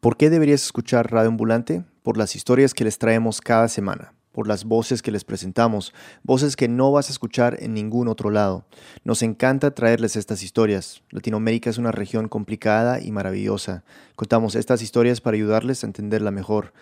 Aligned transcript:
¿Por 0.00 0.16
qué 0.16 0.30
deberías 0.30 0.62
escuchar 0.62 1.12
Radio 1.12 1.28
Ambulante? 1.28 1.84
Por 2.02 2.16
las 2.16 2.34
historias 2.34 2.72
que 2.72 2.84
les 2.84 2.96
traemos 2.96 3.42
cada 3.42 3.68
semana, 3.68 4.14
por 4.32 4.48
las 4.48 4.64
voces 4.64 5.02
que 5.02 5.10
les 5.10 5.24
presentamos, 5.24 5.92
voces 6.22 6.56
que 6.56 6.68
no 6.68 6.90
vas 6.90 7.10
a 7.10 7.12
escuchar 7.12 7.58
en 7.60 7.74
ningún 7.74 8.08
otro 8.08 8.30
lado. 8.30 8.64
Nos 9.04 9.22
encanta 9.22 9.74
traerles 9.74 10.16
estas 10.16 10.42
historias. 10.42 11.02
Latinoamérica 11.10 11.68
es 11.68 11.76
una 11.76 11.92
región 11.92 12.28
complicada 12.28 12.98
y 12.98 13.12
maravillosa. 13.12 13.84
Contamos 14.16 14.54
estas 14.54 14.80
historias 14.80 15.20
para 15.20 15.34
ayudarles 15.34 15.84
a 15.84 15.88
entenderla 15.88 16.30
mejor. 16.30 16.72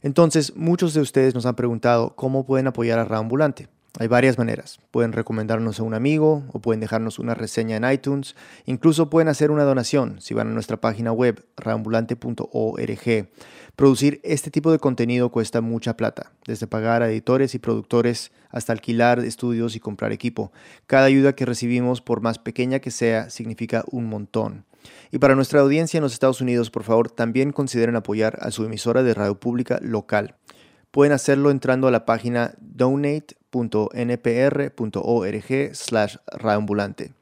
Entonces, 0.00 0.54
muchos 0.54 0.94
de 0.94 1.00
ustedes 1.00 1.34
nos 1.34 1.46
han 1.46 1.56
preguntado 1.56 2.14
cómo 2.14 2.46
pueden 2.46 2.68
apoyar 2.68 3.00
a 3.00 3.04
Radio 3.04 3.22
Ambulante. 3.22 3.68
Hay 3.98 4.06
varias 4.06 4.38
maneras. 4.38 4.78
Pueden 4.90 5.12
recomendarnos 5.12 5.80
a 5.80 5.82
un 5.82 5.94
amigo 5.94 6.44
o 6.52 6.60
pueden 6.60 6.80
dejarnos 6.80 7.18
una 7.18 7.34
reseña 7.34 7.76
en 7.76 7.90
iTunes. 7.90 8.36
Incluso 8.66 9.10
pueden 9.10 9.28
hacer 9.28 9.50
una 9.50 9.64
donación 9.64 10.20
si 10.20 10.34
van 10.34 10.48
a 10.48 10.52
nuestra 10.52 10.76
página 10.76 11.10
web 11.10 11.44
reambulante.org. 11.56 13.28
Producir 13.74 14.20
este 14.24 14.50
tipo 14.50 14.70
de 14.72 14.78
contenido 14.78 15.30
cuesta 15.30 15.60
mucha 15.60 15.96
plata, 15.96 16.32
desde 16.46 16.66
pagar 16.66 17.02
a 17.02 17.08
editores 17.10 17.54
y 17.54 17.58
productores 17.58 18.30
hasta 18.50 18.72
alquilar 18.72 19.20
estudios 19.20 19.74
y 19.74 19.80
comprar 19.80 20.12
equipo. 20.12 20.52
Cada 20.86 21.06
ayuda 21.06 21.34
que 21.34 21.46
recibimos, 21.46 22.00
por 22.00 22.20
más 22.20 22.38
pequeña 22.38 22.80
que 22.80 22.90
sea, 22.90 23.30
significa 23.30 23.84
un 23.90 24.06
montón. 24.06 24.64
Y 25.10 25.18
para 25.18 25.34
nuestra 25.34 25.60
audiencia 25.60 25.98
en 25.98 26.02
los 26.02 26.12
Estados 26.12 26.40
Unidos, 26.40 26.70
por 26.70 26.84
favor, 26.84 27.10
también 27.10 27.52
consideren 27.52 27.96
apoyar 27.96 28.38
a 28.42 28.50
su 28.50 28.64
emisora 28.64 29.02
de 29.02 29.14
radio 29.14 29.38
pública 29.38 29.78
local. 29.80 30.36
Pueden 30.90 31.12
hacerlo 31.12 31.50
entrando 31.50 31.86
a 31.86 31.90
la 31.90 32.04
página 32.04 32.54
donate.npr.org 33.50 35.74
slash 35.74 36.16
radioambulante. 36.26 37.12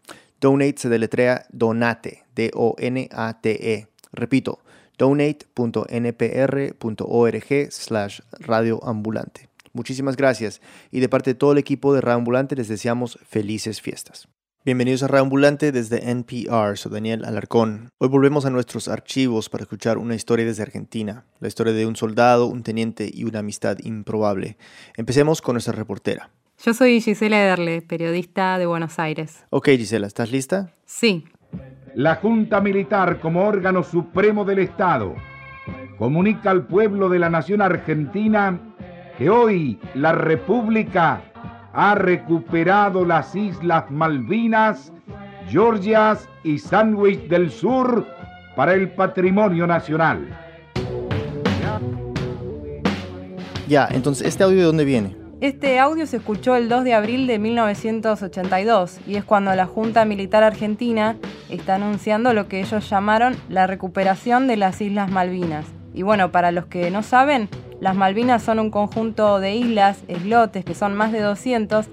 Donate 0.41 0.75
se 0.77 0.89
deletrea 0.89 1.47
donate, 1.51 2.25
D-O-N-A-T-E. 2.35 3.87
Repito, 4.13 4.61
donate.npr.org 4.99 7.71
slash 7.71 8.21
radioambulante. 8.33 9.49
Muchísimas 9.73 10.17
gracias 10.17 10.61
y 10.91 10.99
de 11.01 11.09
parte 11.09 11.31
de 11.31 11.35
todo 11.35 11.53
el 11.53 11.59
equipo 11.59 11.93
de 11.93 12.01
Radio 12.01 12.17
Ambulante 12.17 12.57
les 12.57 12.69
deseamos 12.69 13.19
felices 13.29 13.83
fiestas. 13.83 14.29
Bienvenidos 14.67 15.05
a 15.05 15.07
Radio 15.07 15.23
Ambulante 15.23 15.71
desde 15.71 16.11
NPR, 16.11 16.77
soy 16.77 16.91
Daniel 16.91 17.25
Alarcón. 17.25 17.91
Hoy 17.99 18.09
volvemos 18.09 18.47
a 18.47 18.51
nuestros 18.51 18.89
archivos 18.89 19.49
para 19.49 19.63
escuchar 19.63 19.97
una 19.97 20.17
historia 20.17 20.45
desde 20.45 20.65
Argentina, 20.65 21.25
la 21.39 21.47
historia 21.47 21.73
de 21.73 21.87
un 21.87 21.95
soldado, 21.95 22.47
un 22.47 22.65
teniente 22.65 23.09
y 23.15 23.23
una 23.23 23.39
amistad 23.39 23.79
improbable. 23.85 24.57
Empecemos 24.97 25.41
con 25.41 25.55
nuestra 25.55 25.73
reportera. 25.73 26.31
Yo 26.65 26.75
soy 26.75 27.01
Gisela 27.01 27.41
Ederle, 27.41 27.81
periodista 27.81 28.59
de 28.59 28.67
Buenos 28.67 28.99
Aires. 28.99 29.45
Ok, 29.51 29.69
Gisela, 29.69 30.09
¿estás 30.09 30.33
lista? 30.33 30.73
Sí. 30.85 31.27
La 31.95 32.17
Junta 32.17 32.61
Militar 32.61 33.21
como 33.21 33.47
órgano 33.47 33.85
supremo 33.85 34.45
del 34.45 34.59
Estado 34.59 35.15
comunica 35.97 36.51
al 36.51 36.67
pueblo 36.67 37.09
de 37.09 37.21
la 37.21 37.31
nación 37.31 37.63
argentina 37.63 38.75
que 39.17 39.31
hoy 39.31 39.79
la 39.95 40.11
República 40.11 41.23
ha 41.77 41.95
recuperado 41.95 43.05
las 43.05 43.37
Islas 43.37 43.91
Malvinas, 43.91 44.93
Georgias 45.47 46.27
y 46.43 46.59
Sandwich 46.59 47.29
del 47.29 47.51
Sur 47.51 48.07
para 48.57 48.73
el 48.73 48.91
patrimonio 48.91 49.67
nacional. 49.67 50.27
Ya, 53.69 53.87
entonces, 53.91 54.27
¿este 54.27 54.43
audio 54.43 54.57
de 54.57 54.65
dónde 54.65 54.85
viene? 54.87 55.17
Este 55.43 55.79
audio 55.79 56.07
se 56.07 56.17
escuchó 56.17 56.57
el 56.57 56.71
2 56.71 56.85
de 56.85 56.95
abril 56.95 57.27
de 57.27 57.39
1982 57.39 59.01
y 59.07 59.17
es 59.17 59.25
cuando 59.25 59.55
la 59.55 59.67
Junta 59.67 60.07
Militar 60.07 60.45
Argentina 60.45 61.17
está 61.51 61.75
anunciando 61.75 62.33
lo 62.33 62.49
que 62.49 62.61
ellos 62.61 62.89
llamaron 62.89 63.37
la 63.51 63.67
recuperación 63.67 64.47
de 64.47 64.57
las 64.57 64.81
Islas 64.81 65.11
Malvinas. 65.11 65.67
Y 65.97 66.03
bueno, 66.03 66.31
para 66.31 66.53
los 66.53 66.67
que 66.67 66.91
no 66.91 67.03
saben, 67.03 67.49
las 67.81 67.97
Malvinas 67.97 68.43
son 68.43 68.59
un 68.59 68.71
conjunto 68.71 69.41
de 69.41 69.57
islas, 69.57 69.99
islotes, 70.09 70.63
que 70.63 70.75
son 70.75 70.95
más 70.95 71.11
de 71.11 71.21
200, 71.21 71.87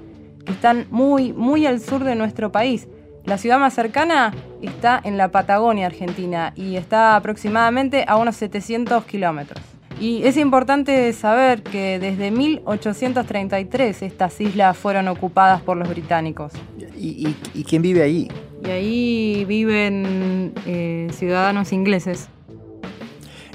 que 0.46 0.52
están 0.52 0.88
muy, 0.92 1.32
muy 1.32 1.66
al 1.66 1.80
sur 1.80 2.04
de 2.04 2.14
nuestro 2.14 2.52
país. 2.52 2.90
La 3.24 3.38
ciudad 3.38 3.60
más 3.60 3.74
cercana 3.74 4.34
está 4.62 5.00
en 5.02 5.18
la 5.18 5.30
Patagonia, 5.30 5.88
Argentina, 5.88 6.52
y 6.58 6.76
está 6.76 7.16
aproximadamente 7.16 8.04
a 8.06 8.18
unos 8.18 8.36
700 8.36 9.06
kilómetros. 9.06 9.64
Y 10.02 10.24
es 10.24 10.36
importante 10.36 11.14
saber 11.14 11.64
que 11.64 11.98
desde 11.98 12.30
1833 12.30 14.02
estas 14.02 14.42
islas 14.42 14.78
fueron 14.78 15.08
ocupadas 15.08 15.62
por 15.62 15.78
los 15.78 15.88
británicos. 15.88 16.52
¿Y, 16.98 17.34
quién 17.64 17.82
vive 17.82 18.02
ahí? 18.02 18.28
Y 18.66 18.70
ahí 18.70 19.46
viven 19.46 20.54
eh, 20.66 21.08
ciudadanos 21.14 21.72
ingleses. 21.72 22.28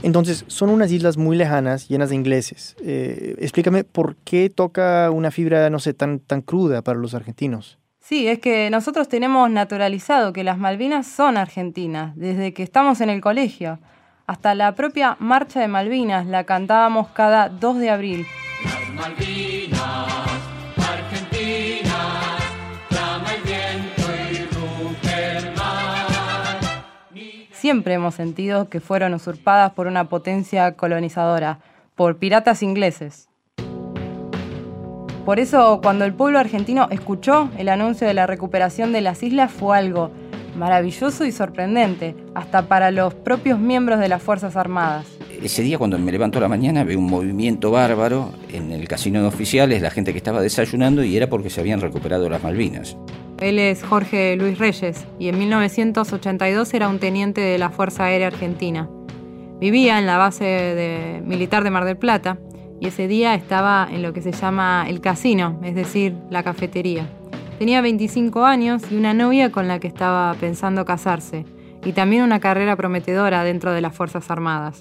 Entonces, 0.02 0.44
son 0.46 0.70
unas 0.70 0.92
islas 0.92 1.16
muy 1.16 1.36
lejanas, 1.36 1.88
llenas 1.88 2.10
de 2.10 2.16
ingleses. 2.16 2.76
Eh, 2.82 3.34
explícame 3.38 3.84
por 3.84 4.16
qué 4.16 4.48
toca 4.48 5.10
una 5.10 5.30
fibra, 5.30 5.70
no 5.70 5.80
sé, 5.80 5.94
tan, 5.94 6.20
tan 6.20 6.40
cruda 6.40 6.82
para 6.82 6.98
los 6.98 7.14
argentinos. 7.14 7.78
Sí, 7.98 8.26
es 8.26 8.38
que 8.38 8.70
nosotros 8.70 9.08
tenemos 9.08 9.50
naturalizado 9.50 10.32
que 10.32 10.42
las 10.42 10.56
Malvinas 10.56 11.06
son 11.06 11.36
argentinas, 11.36 12.16
desde 12.16 12.54
que 12.54 12.62
estamos 12.62 13.00
en 13.02 13.10
el 13.10 13.20
colegio. 13.20 13.80
Hasta 14.26 14.54
la 14.54 14.74
propia 14.74 15.16
Marcha 15.20 15.60
de 15.60 15.68
Malvinas 15.68 16.26
la 16.26 16.44
cantábamos 16.44 17.08
cada 17.08 17.48
2 17.48 17.78
de 17.78 17.90
abril. 17.90 18.26
Las 18.64 18.94
Malvinas, 18.94 20.27
Siempre 27.68 27.92
hemos 27.92 28.14
sentido 28.14 28.70
que 28.70 28.80
fueron 28.80 29.12
usurpadas 29.12 29.74
por 29.74 29.88
una 29.88 30.08
potencia 30.08 30.72
colonizadora, 30.72 31.58
por 31.96 32.16
piratas 32.16 32.62
ingleses. 32.62 33.28
Por 35.26 35.38
eso, 35.38 35.80
cuando 35.82 36.06
el 36.06 36.14
pueblo 36.14 36.38
argentino 36.38 36.88
escuchó 36.90 37.50
el 37.58 37.68
anuncio 37.68 38.06
de 38.06 38.14
la 38.14 38.26
recuperación 38.26 38.90
de 38.94 39.02
las 39.02 39.22
islas, 39.22 39.52
fue 39.52 39.76
algo 39.76 40.10
maravilloso 40.56 41.26
y 41.26 41.30
sorprendente, 41.30 42.16
hasta 42.34 42.62
para 42.68 42.90
los 42.90 43.12
propios 43.12 43.58
miembros 43.58 44.00
de 44.00 44.08
las 44.08 44.22
Fuerzas 44.22 44.56
Armadas. 44.56 45.04
Ese 45.42 45.60
día 45.60 45.76
cuando 45.76 45.98
me 45.98 46.10
levanto 46.10 46.40
la 46.40 46.48
mañana 46.48 46.84
veo 46.84 46.98
un 46.98 47.10
movimiento 47.10 47.70
bárbaro 47.70 48.32
en 48.50 48.72
el 48.72 48.88
casino 48.88 49.20
de 49.20 49.26
oficiales, 49.26 49.82
la 49.82 49.90
gente 49.90 50.12
que 50.12 50.18
estaba 50.18 50.40
desayunando 50.40 51.04
y 51.04 51.18
era 51.18 51.28
porque 51.28 51.50
se 51.50 51.60
habían 51.60 51.82
recuperado 51.82 52.30
las 52.30 52.42
Malvinas. 52.42 52.96
Él 53.40 53.60
es 53.60 53.84
Jorge 53.84 54.34
Luis 54.36 54.58
Reyes 54.58 55.06
y 55.20 55.28
en 55.28 55.38
1982 55.38 56.74
era 56.74 56.88
un 56.88 56.98
teniente 56.98 57.40
de 57.40 57.56
la 57.56 57.70
Fuerza 57.70 58.06
Aérea 58.06 58.26
Argentina. 58.26 58.88
Vivía 59.60 59.98
en 59.98 60.06
la 60.06 60.18
base 60.18 61.22
militar 61.24 61.62
de 61.62 61.70
Mar 61.70 61.84
del 61.84 61.96
Plata 61.96 62.38
y 62.80 62.88
ese 62.88 63.06
día 63.06 63.34
estaba 63.34 63.88
en 63.90 64.02
lo 64.02 64.12
que 64.12 64.22
se 64.22 64.32
llama 64.32 64.86
el 64.88 65.00
casino, 65.00 65.60
es 65.62 65.76
decir, 65.76 66.16
la 66.30 66.42
cafetería. 66.42 67.06
Tenía 67.60 67.80
25 67.80 68.44
años 68.44 68.82
y 68.90 68.96
una 68.96 69.14
novia 69.14 69.52
con 69.52 69.68
la 69.68 69.78
que 69.78 69.88
estaba 69.88 70.34
pensando 70.34 70.84
casarse, 70.84 71.44
y 71.84 71.92
también 71.92 72.22
una 72.22 72.40
carrera 72.40 72.76
prometedora 72.76 73.42
dentro 73.44 73.72
de 73.72 73.80
las 73.80 73.94
Fuerzas 73.94 74.30
Armadas. 74.30 74.80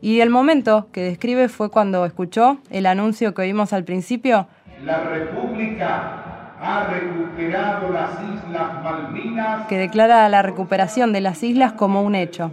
Y 0.00 0.20
el 0.20 0.30
momento 0.30 0.88
que 0.92 1.02
describe 1.02 1.48
fue 1.48 1.70
cuando 1.70 2.04
escuchó 2.04 2.58
el 2.70 2.86
anuncio 2.86 3.34
que 3.34 3.42
oímos 3.42 3.72
al 3.72 3.84
principio. 3.84 4.46
La 4.84 5.02
República 5.04 6.31
ha 6.62 6.84
recuperado 6.84 7.90
las 7.90 8.10
Islas 8.12 8.82
Malvinas. 8.82 9.66
Que 9.66 9.78
declara 9.78 10.28
la 10.28 10.42
recuperación 10.42 11.12
de 11.12 11.20
las 11.20 11.42
islas 11.42 11.72
como 11.72 12.02
un 12.02 12.14
hecho. 12.14 12.52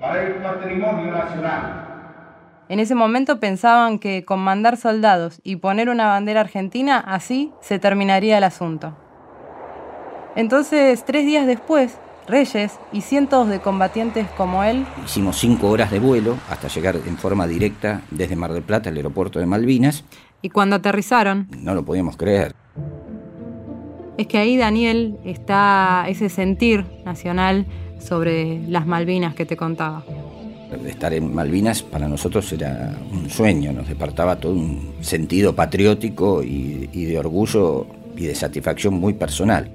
Para 0.00 0.22
el 0.22 0.34
patrimonio 0.34 1.12
nacional 1.12 1.92
en 2.72 2.80
ese 2.80 2.94
momento 2.94 3.38
pensaban 3.38 3.98
que 3.98 4.24
con 4.24 4.40
mandar 4.40 4.78
soldados 4.78 5.42
y 5.44 5.56
poner 5.56 5.90
una 5.90 6.06
bandera 6.06 6.40
argentina, 6.40 6.98
así 6.98 7.52
se 7.60 7.78
terminaría 7.78 8.38
el 8.38 8.44
asunto. 8.44 8.96
Entonces, 10.36 11.04
tres 11.04 11.26
días 11.26 11.46
después, 11.46 11.98
Reyes 12.26 12.78
y 12.90 13.02
cientos 13.02 13.48
de 13.48 13.60
combatientes 13.60 14.26
como 14.38 14.64
él. 14.64 14.86
Hicimos 15.04 15.36
cinco 15.36 15.68
horas 15.68 15.90
de 15.90 15.98
vuelo 15.98 16.38
hasta 16.48 16.68
llegar 16.68 16.96
en 16.96 17.18
forma 17.18 17.46
directa 17.46 18.00
desde 18.10 18.36
Mar 18.36 18.54
del 18.54 18.62
Plata 18.62 18.88
al 18.88 18.96
aeropuerto 18.96 19.38
de 19.38 19.44
Malvinas. 19.44 20.04
Y 20.40 20.48
cuando 20.48 20.76
aterrizaron. 20.76 21.48
No 21.58 21.74
lo 21.74 21.84
podíamos 21.84 22.16
creer. 22.16 22.54
Es 24.18 24.26
que 24.26 24.38
ahí, 24.38 24.56
Daniel, 24.56 25.18
está 25.24 26.04
ese 26.08 26.28
sentir 26.28 26.84
nacional 27.04 27.66
sobre 27.98 28.60
las 28.68 28.86
Malvinas 28.86 29.34
que 29.34 29.46
te 29.46 29.56
contaba 29.56 30.04
estar 30.86 31.12
en 31.12 31.34
Malvinas 31.34 31.82
para 31.82 32.08
nosotros 32.08 32.52
era 32.52 32.94
un 33.12 33.28
sueño, 33.28 33.72
nos 33.72 33.88
despertaba 33.88 34.36
todo 34.36 34.52
un 34.52 34.94
sentido 35.00 35.54
patriótico 35.54 36.42
y, 36.42 36.86
de 36.86 37.18
orgullo 37.18 37.86
y 38.16 38.26
de 38.26 38.34
satisfacción 38.34 38.94
muy 38.94 39.14
personal. 39.14 39.70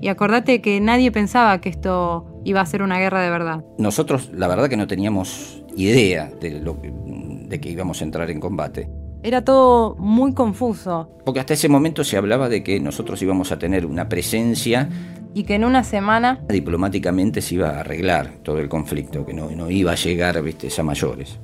Y 0.00 0.08
acordate 0.08 0.60
que 0.60 0.80
nadie 0.80 1.10
pensaba 1.10 1.60
que 1.60 1.68
esto 1.68 2.26
iba 2.44 2.60
a 2.60 2.66
ser 2.66 2.82
una 2.82 2.98
guerra 2.98 3.22
de 3.22 3.30
verdad. 3.30 3.64
Nosotros 3.78 4.30
la 4.34 4.46
verdad 4.46 4.68
que 4.68 4.76
no 4.76 4.86
teníamos 4.86 5.62
idea 5.76 6.30
de, 6.40 6.60
lo 6.60 6.76
de 6.80 7.60
que 7.60 7.70
íbamos 7.70 8.00
a 8.00 8.04
entrar 8.04 8.30
en 8.30 8.40
combate. 8.40 8.88
Era 9.22 9.44
todo 9.44 9.96
muy 9.96 10.34
confuso. 10.34 11.10
Porque 11.24 11.40
hasta 11.40 11.54
ese 11.54 11.68
momento 11.68 12.04
se 12.04 12.16
hablaba 12.16 12.48
de 12.48 12.62
que 12.62 12.78
nosotros 12.80 13.20
íbamos 13.22 13.50
a 13.50 13.58
tener 13.58 13.86
una 13.86 14.08
presencia 14.08 14.88
y 15.34 15.44
que 15.44 15.54
en 15.54 15.64
una 15.64 15.84
semana 15.84 16.40
diplomáticamente 16.48 17.42
se 17.42 17.56
iba 17.56 17.70
a 17.70 17.80
arreglar 17.80 18.38
todo 18.42 18.58
el 18.58 18.68
conflicto, 18.68 19.26
que 19.26 19.34
no, 19.34 19.50
no 19.50 19.70
iba 19.70 19.92
a 19.92 19.96
llegar 19.96 20.40
¿viste? 20.42 20.68
a 20.78 20.82
mayores. 20.82 21.38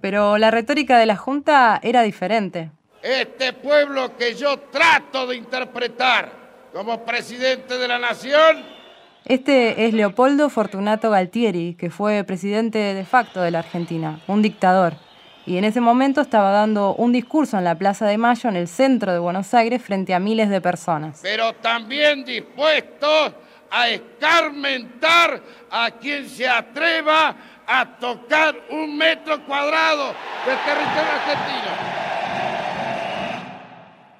Pero 0.00 0.38
la 0.38 0.50
retórica 0.50 0.98
de 0.98 1.06
la 1.06 1.16
Junta 1.16 1.80
era 1.82 2.02
diferente. 2.02 2.70
Este 3.02 3.52
pueblo 3.52 4.16
que 4.16 4.34
yo 4.34 4.58
trato 4.70 5.26
de 5.26 5.36
interpretar 5.36 6.70
como 6.72 7.04
presidente 7.04 7.76
de 7.76 7.88
la 7.88 7.98
nación. 7.98 8.64
Este 9.24 9.86
es 9.86 9.94
Leopoldo 9.94 10.48
Fortunato 10.48 11.10
Galtieri, 11.10 11.74
que 11.74 11.90
fue 11.90 12.24
presidente 12.24 12.78
de 12.78 13.04
facto 13.04 13.40
de 13.40 13.50
la 13.50 13.60
Argentina, 13.60 14.20
un 14.26 14.42
dictador 14.42 14.94
y 15.44 15.56
en 15.56 15.64
ese 15.64 15.80
momento 15.80 16.20
estaba 16.20 16.50
dando 16.50 16.94
un 16.94 17.12
discurso 17.12 17.58
en 17.58 17.64
la 17.64 17.74
Plaza 17.74 18.06
de 18.06 18.18
Mayo, 18.18 18.48
en 18.48 18.56
el 18.56 18.68
centro 18.68 19.12
de 19.12 19.18
Buenos 19.18 19.52
Aires, 19.54 19.82
frente 19.82 20.14
a 20.14 20.20
miles 20.20 20.48
de 20.48 20.60
personas. 20.60 21.20
Pero 21.22 21.52
también 21.54 22.24
dispuestos 22.24 23.34
a 23.70 23.88
escarmentar 23.88 25.42
a 25.70 25.90
quien 25.92 26.28
se 26.28 26.46
atreva 26.46 27.34
a 27.66 27.98
tocar 27.98 28.54
un 28.70 28.96
metro 28.96 29.44
cuadrado 29.46 30.08
del 30.46 30.56
territorio 30.58 31.12
argentino. 31.12 32.02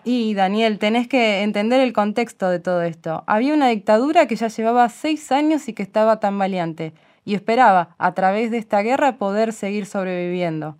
Y 0.05 0.35
Daniel, 0.35 0.79
tenés 0.79 1.07
que 1.07 1.43
entender 1.43 1.81
el 1.81 1.93
contexto 1.93 2.49
de 2.49 2.59
todo 2.59 2.83
esto. 2.83 3.23
Había 3.29 3.55
una 3.55 3.69
dictadura 3.69 4.27
que 4.27 4.35
ya 4.35 4.49
llevaba 4.49 4.89
seis 4.89 5.31
años 5.31 5.69
y 5.69 5.75
que 5.75 5.85
estaba 5.85 6.19
tan 6.19 6.37
valiente, 6.39 6.93
y 7.25 7.35
esperaba, 7.35 7.95
a 7.99 8.13
través 8.15 8.51
de 8.51 8.59
esta 8.59 8.81
guerra, 8.81 9.17
poder 9.17 9.53
seguir 9.53 9.87
sobreviviendo. 9.87 10.77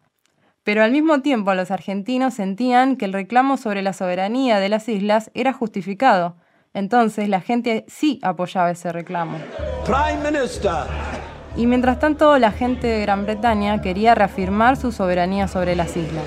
Pero 0.65 0.85
al 0.85 0.93
mismo 0.93 1.23
tiempo 1.23 1.55
los 1.55 1.73
argentinos 1.73 2.35
sentían 2.35 2.97
que 2.97 3.05
el 3.05 3.13
reclamo 3.13 3.57
sobre 3.57 3.83
la 3.83 3.93
soberanía 3.93 4.61
de 4.61 4.69
las 4.69 4.89
islas 4.89 5.31
era 5.35 5.53
justificado. 5.53 6.37
Entonces 6.73 7.29
la 7.29 7.41
gente 7.41 7.85
sí 7.89 8.21
apoyaba 8.23 8.71
ese 8.71 8.93
reclamo. 8.93 9.39
Y 11.57 11.67
mientras 11.67 11.99
tanto 11.99 12.39
la 12.39 12.53
gente 12.53 12.87
de 12.87 13.01
Gran 13.03 13.25
Bretaña 13.25 13.83
quería 13.83 14.15
reafirmar 14.15 14.77
su 14.77 14.93
soberanía 14.93 15.49
sobre 15.49 15.75
las 15.75 15.97
islas. 15.97 16.25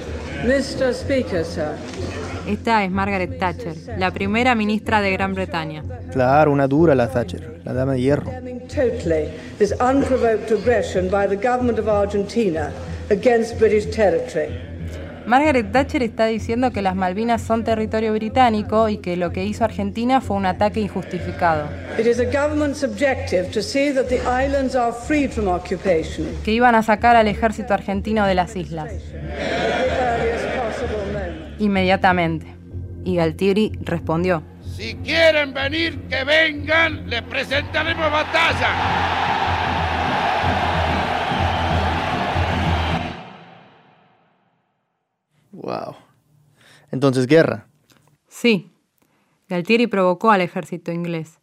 Esta 2.46 2.84
es 2.84 2.92
Margaret 2.92 3.40
Thatcher, 3.40 3.76
la 3.98 4.12
primera 4.12 4.54
ministra 4.54 5.02
de 5.02 5.12
Gran 5.12 5.34
Bretaña. 5.34 5.84
Claro, 6.12 6.52
una 6.52 6.68
dura 6.68 6.94
la 6.94 7.08
Thatcher, 7.08 7.62
la 7.64 7.74
dama 7.74 7.94
de 7.94 8.02
hierro. 8.02 8.30
Margaret 15.26 15.72
Thatcher 15.72 16.04
está 16.04 16.28
diciendo 16.28 16.72
que 16.72 16.82
las 16.84 16.96
Malvinas 16.96 17.42
son 17.42 17.64
territorio 17.64 18.14
británico 18.14 18.90
y 18.90 18.98
que 18.98 19.18
lo 19.18 19.32
que 19.32 19.44
hizo 19.44 19.64
Argentina 19.64 20.22
fue 20.22 20.38
un 20.38 20.46
ataque 20.46 20.80
injustificado. 20.80 21.68
Que 26.44 26.52
iban 26.52 26.76
a 26.76 26.84
sacar 26.84 27.16
al 27.16 27.28
ejército 27.28 27.74
argentino 27.74 28.28
de 28.28 28.36
las 28.36 28.56
islas. 28.56 28.92
Inmediatamente. 31.58 32.48
Y 33.04 33.16
Galtieri 33.16 33.72
respondió. 33.82 34.44
Si 34.76 34.96
quieren 34.96 35.54
venir, 35.54 36.02
que 36.10 36.24
vengan, 36.24 37.10
les 37.10 37.22
presentaremos 37.24 38.12
batalla. 38.12 39.75
Wow. 45.56 45.96
Entonces, 46.92 47.28
guerra. 47.28 47.68
Sí. 48.28 48.72
Galtieri 49.48 49.88
provocó 49.88 50.32
al 50.32 50.42
ejército 50.42 50.92
inglés. 50.92 51.40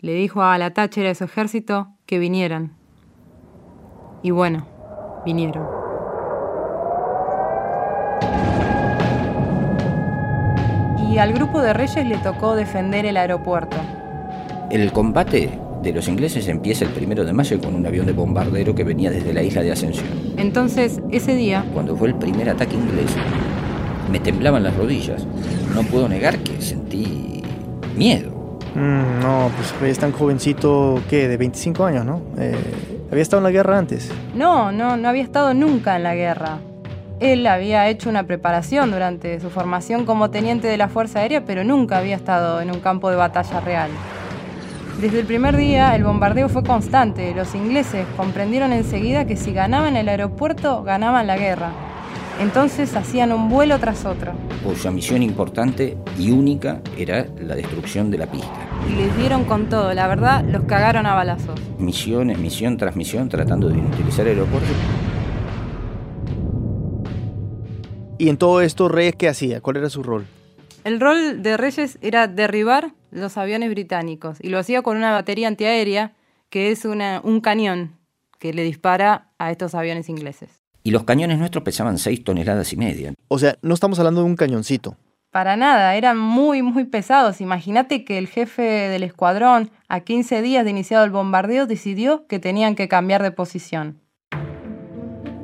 Le 0.00 0.12
dijo 0.12 0.42
a 0.42 0.58
la 0.58 0.74
Thatcher 0.74 1.04
y 1.06 1.08
a 1.08 1.14
su 1.14 1.24
ejército 1.24 1.88
que 2.04 2.18
vinieran. 2.18 2.76
Y 4.22 4.30
bueno, 4.30 4.66
vinieron. 5.24 5.66
Y 11.10 11.18
al 11.18 11.32
grupo 11.32 11.62
de 11.62 11.72
reyes 11.72 12.06
le 12.06 12.18
tocó 12.18 12.54
defender 12.54 13.06
el 13.06 13.16
aeropuerto. 13.16 13.76
El 14.70 14.92
combate 14.92 15.58
de 15.82 15.92
los 15.92 16.08
ingleses 16.08 16.48
empieza 16.48 16.84
el 16.84 16.90
primero 16.90 17.24
de 17.24 17.32
mayo 17.32 17.58
con 17.60 17.74
un 17.74 17.86
avión 17.86 18.04
de 18.06 18.12
bombardero 18.12 18.74
que 18.74 18.84
venía 18.84 19.10
desde 19.10 19.32
la 19.32 19.42
isla 19.42 19.62
de 19.62 19.72
Ascensión. 19.72 20.08
Entonces, 20.36 21.00
ese 21.10 21.34
día... 21.34 21.64
Cuando 21.72 21.96
fue 21.96 22.08
el 22.08 22.16
primer 22.16 22.50
ataque 22.50 22.74
inglés, 22.74 23.14
me 24.10 24.20
temblaban 24.20 24.62
las 24.62 24.76
rodillas. 24.76 25.26
No 25.74 25.82
puedo 25.82 26.08
negar 26.08 26.38
que 26.38 26.60
sentí 26.60 27.42
miedo. 27.96 28.58
Mm, 28.74 29.20
no, 29.20 29.50
pues 29.56 29.90
es 29.90 29.98
tan 29.98 30.12
jovencito, 30.12 31.00
¿qué? 31.08 31.28
De 31.28 31.36
25 31.36 31.84
años, 31.84 32.04
¿no? 32.04 32.20
Eh, 32.38 32.54
¿Había 33.10 33.22
estado 33.22 33.40
en 33.40 33.44
la 33.44 33.50
guerra 33.50 33.78
antes? 33.78 34.10
No, 34.34 34.72
no, 34.72 34.96
no 34.96 35.08
había 35.08 35.22
estado 35.22 35.54
nunca 35.54 35.96
en 35.96 36.02
la 36.02 36.14
guerra. 36.14 36.58
Él 37.20 37.46
había 37.46 37.88
hecho 37.88 38.10
una 38.10 38.24
preparación 38.24 38.90
durante 38.90 39.40
su 39.40 39.48
formación 39.48 40.04
como 40.04 40.30
teniente 40.30 40.68
de 40.68 40.76
la 40.76 40.88
Fuerza 40.88 41.20
Aérea, 41.20 41.44
pero 41.46 41.64
nunca 41.64 41.98
había 41.98 42.16
estado 42.16 42.60
en 42.60 42.70
un 42.70 42.80
campo 42.80 43.08
de 43.08 43.16
batalla 43.16 43.60
real. 43.60 43.90
Desde 45.00 45.20
el 45.20 45.26
primer 45.26 45.56
día 45.56 45.94
el 45.94 46.04
bombardeo 46.04 46.48
fue 46.48 46.62
constante. 46.62 47.34
Los 47.34 47.54
ingleses 47.54 48.06
comprendieron 48.16 48.72
enseguida 48.72 49.26
que 49.26 49.36
si 49.36 49.52
ganaban 49.52 49.96
el 49.96 50.08
aeropuerto, 50.08 50.82
ganaban 50.82 51.26
la 51.26 51.38
guerra. 51.38 51.70
Entonces 52.38 52.94
hacían 52.94 53.32
un 53.32 53.48
vuelo 53.48 53.78
tras 53.78 54.04
otro. 54.04 54.32
Cuya 54.62 54.90
misión 54.90 55.22
importante 55.22 55.96
y 56.18 56.30
única 56.30 56.82
era 56.98 57.26
la 57.40 57.54
destrucción 57.54 58.10
de 58.10 58.18
la 58.18 58.26
pista. 58.26 58.52
Y 58.90 58.94
les 58.94 59.16
dieron 59.16 59.44
con 59.44 59.70
todo, 59.70 59.94
la 59.94 60.06
verdad, 60.06 60.44
los 60.44 60.64
cagaron 60.64 61.06
a 61.06 61.14
balazos. 61.14 61.58
Misión, 61.78 62.28
misión 62.40 62.76
tras 62.76 62.94
misión, 62.94 63.30
tratando 63.30 63.68
de 63.68 63.78
inutilizar 63.78 64.26
el 64.26 64.38
aeropuerto. 64.38 64.68
¿Y 68.18 68.28
en 68.28 68.36
todo 68.36 68.60
esto 68.60 68.88
Reyes 68.88 69.14
qué 69.16 69.28
hacía? 69.28 69.62
¿Cuál 69.62 69.78
era 69.78 69.88
su 69.88 70.02
rol? 70.02 70.26
El 70.84 71.00
rol 71.00 71.42
de 71.42 71.56
Reyes 71.56 71.98
era 72.02 72.28
derribar 72.28 72.92
los 73.10 73.38
aviones 73.38 73.70
británicos 73.70 74.38
y 74.40 74.50
lo 74.50 74.58
hacía 74.58 74.82
con 74.82 74.98
una 74.98 75.10
batería 75.12 75.48
antiaérea 75.48 76.14
que 76.50 76.70
es 76.70 76.84
un 76.84 77.40
cañón 77.40 77.96
que 78.38 78.52
le 78.52 78.62
dispara 78.62 79.32
a 79.38 79.50
estos 79.50 79.74
aviones 79.74 80.08
ingleses. 80.08 80.65
Y 80.86 80.92
los 80.92 81.02
cañones 81.02 81.40
nuestros 81.40 81.64
pesaban 81.64 81.98
6 81.98 82.22
toneladas 82.22 82.72
y 82.72 82.76
media. 82.76 83.12
O 83.26 83.40
sea, 83.40 83.56
no 83.60 83.74
estamos 83.74 83.98
hablando 83.98 84.20
de 84.20 84.26
un 84.28 84.36
cañoncito. 84.36 84.96
Para 85.32 85.56
nada, 85.56 85.96
eran 85.96 86.16
muy, 86.16 86.62
muy 86.62 86.84
pesados. 86.84 87.40
Imagínate 87.40 88.04
que 88.04 88.18
el 88.18 88.28
jefe 88.28 88.62
del 88.62 89.02
escuadrón, 89.02 89.72
a 89.88 89.98
15 89.98 90.42
días 90.42 90.64
de 90.64 90.70
iniciado 90.70 91.04
el 91.04 91.10
bombardeo, 91.10 91.66
decidió 91.66 92.28
que 92.28 92.38
tenían 92.38 92.76
que 92.76 92.86
cambiar 92.86 93.24
de 93.24 93.32
posición. 93.32 94.00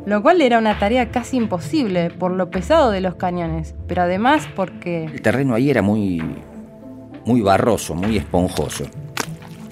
Lo 0.07 0.23
cual 0.23 0.41
era 0.43 0.61
una 0.61 0.79
tarea 0.79 1.11
casi 1.11 1.39
imposible 1.39 2.11
por 2.11 2.31
lo 2.31 2.49
pesado 2.49 2.93
de 2.93 3.01
los 3.01 3.17
cañones, 3.17 3.75
pero 3.89 4.03
además 4.03 4.49
porque... 4.55 5.07
El 5.07 5.23
terreno 5.23 5.57
ahí 5.57 5.71
era 5.71 5.83
muy, 5.83 6.23
muy 7.27 7.41
barroso, 7.41 7.97
muy 7.97 8.17
esponjoso. 8.17 8.85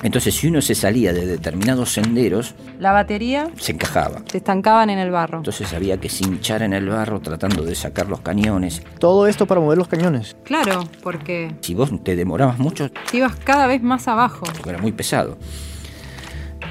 Entonces, 0.02 0.34
si 0.34 0.46
uno 0.46 0.62
se 0.62 0.74
salía 0.74 1.12
de 1.12 1.26
determinados 1.26 1.92
senderos, 1.92 2.54
la 2.78 2.92
batería 2.92 3.50
se 3.56 3.72
encajaba. 3.72 4.22
Se 4.30 4.38
estancaban 4.38 4.88
en 4.88 4.98
el 4.98 5.10
barro. 5.10 5.38
Entonces 5.38 5.74
había 5.74 5.98
que 5.98 6.08
cinchar 6.08 6.62
en 6.62 6.72
el 6.72 6.88
barro 6.88 7.20
tratando 7.20 7.64
de 7.64 7.74
sacar 7.74 8.08
los 8.08 8.20
cañones. 8.20 8.82
Todo 8.98 9.26
esto 9.26 9.46
para 9.46 9.60
mover 9.60 9.76
los 9.76 9.88
cañones. 9.88 10.36
Claro, 10.44 10.84
porque 11.02 11.54
si 11.60 11.74
vos 11.74 11.90
te 12.02 12.16
demorabas 12.16 12.58
mucho, 12.58 12.90
te 12.90 13.18
ibas 13.18 13.36
cada 13.36 13.66
vez 13.66 13.82
más 13.82 14.08
abajo. 14.08 14.46
Era 14.66 14.78
muy 14.78 14.92
pesado. 14.92 15.36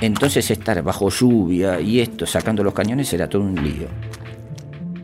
Entonces 0.02 0.50
estar 0.50 0.82
bajo 0.82 1.10
lluvia 1.10 1.80
y 1.80 2.00
esto 2.00 2.26
sacando 2.26 2.64
los 2.64 2.74
cañones 2.74 3.12
era 3.14 3.30
todo 3.30 3.44
un 3.44 3.56
lío. 3.56 3.88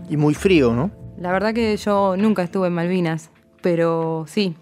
Y 0.09 0.17
muy 0.17 0.33
frío, 0.33 0.73
¿no? 0.73 0.91
La 1.17 1.31
verdad 1.31 1.53
que 1.53 1.75
yo 1.77 2.15
nunca 2.17 2.43
estuve 2.43 2.67
en 2.67 2.73
Malvinas, 2.73 3.29
pero 3.61 4.25
sí. 4.27 4.55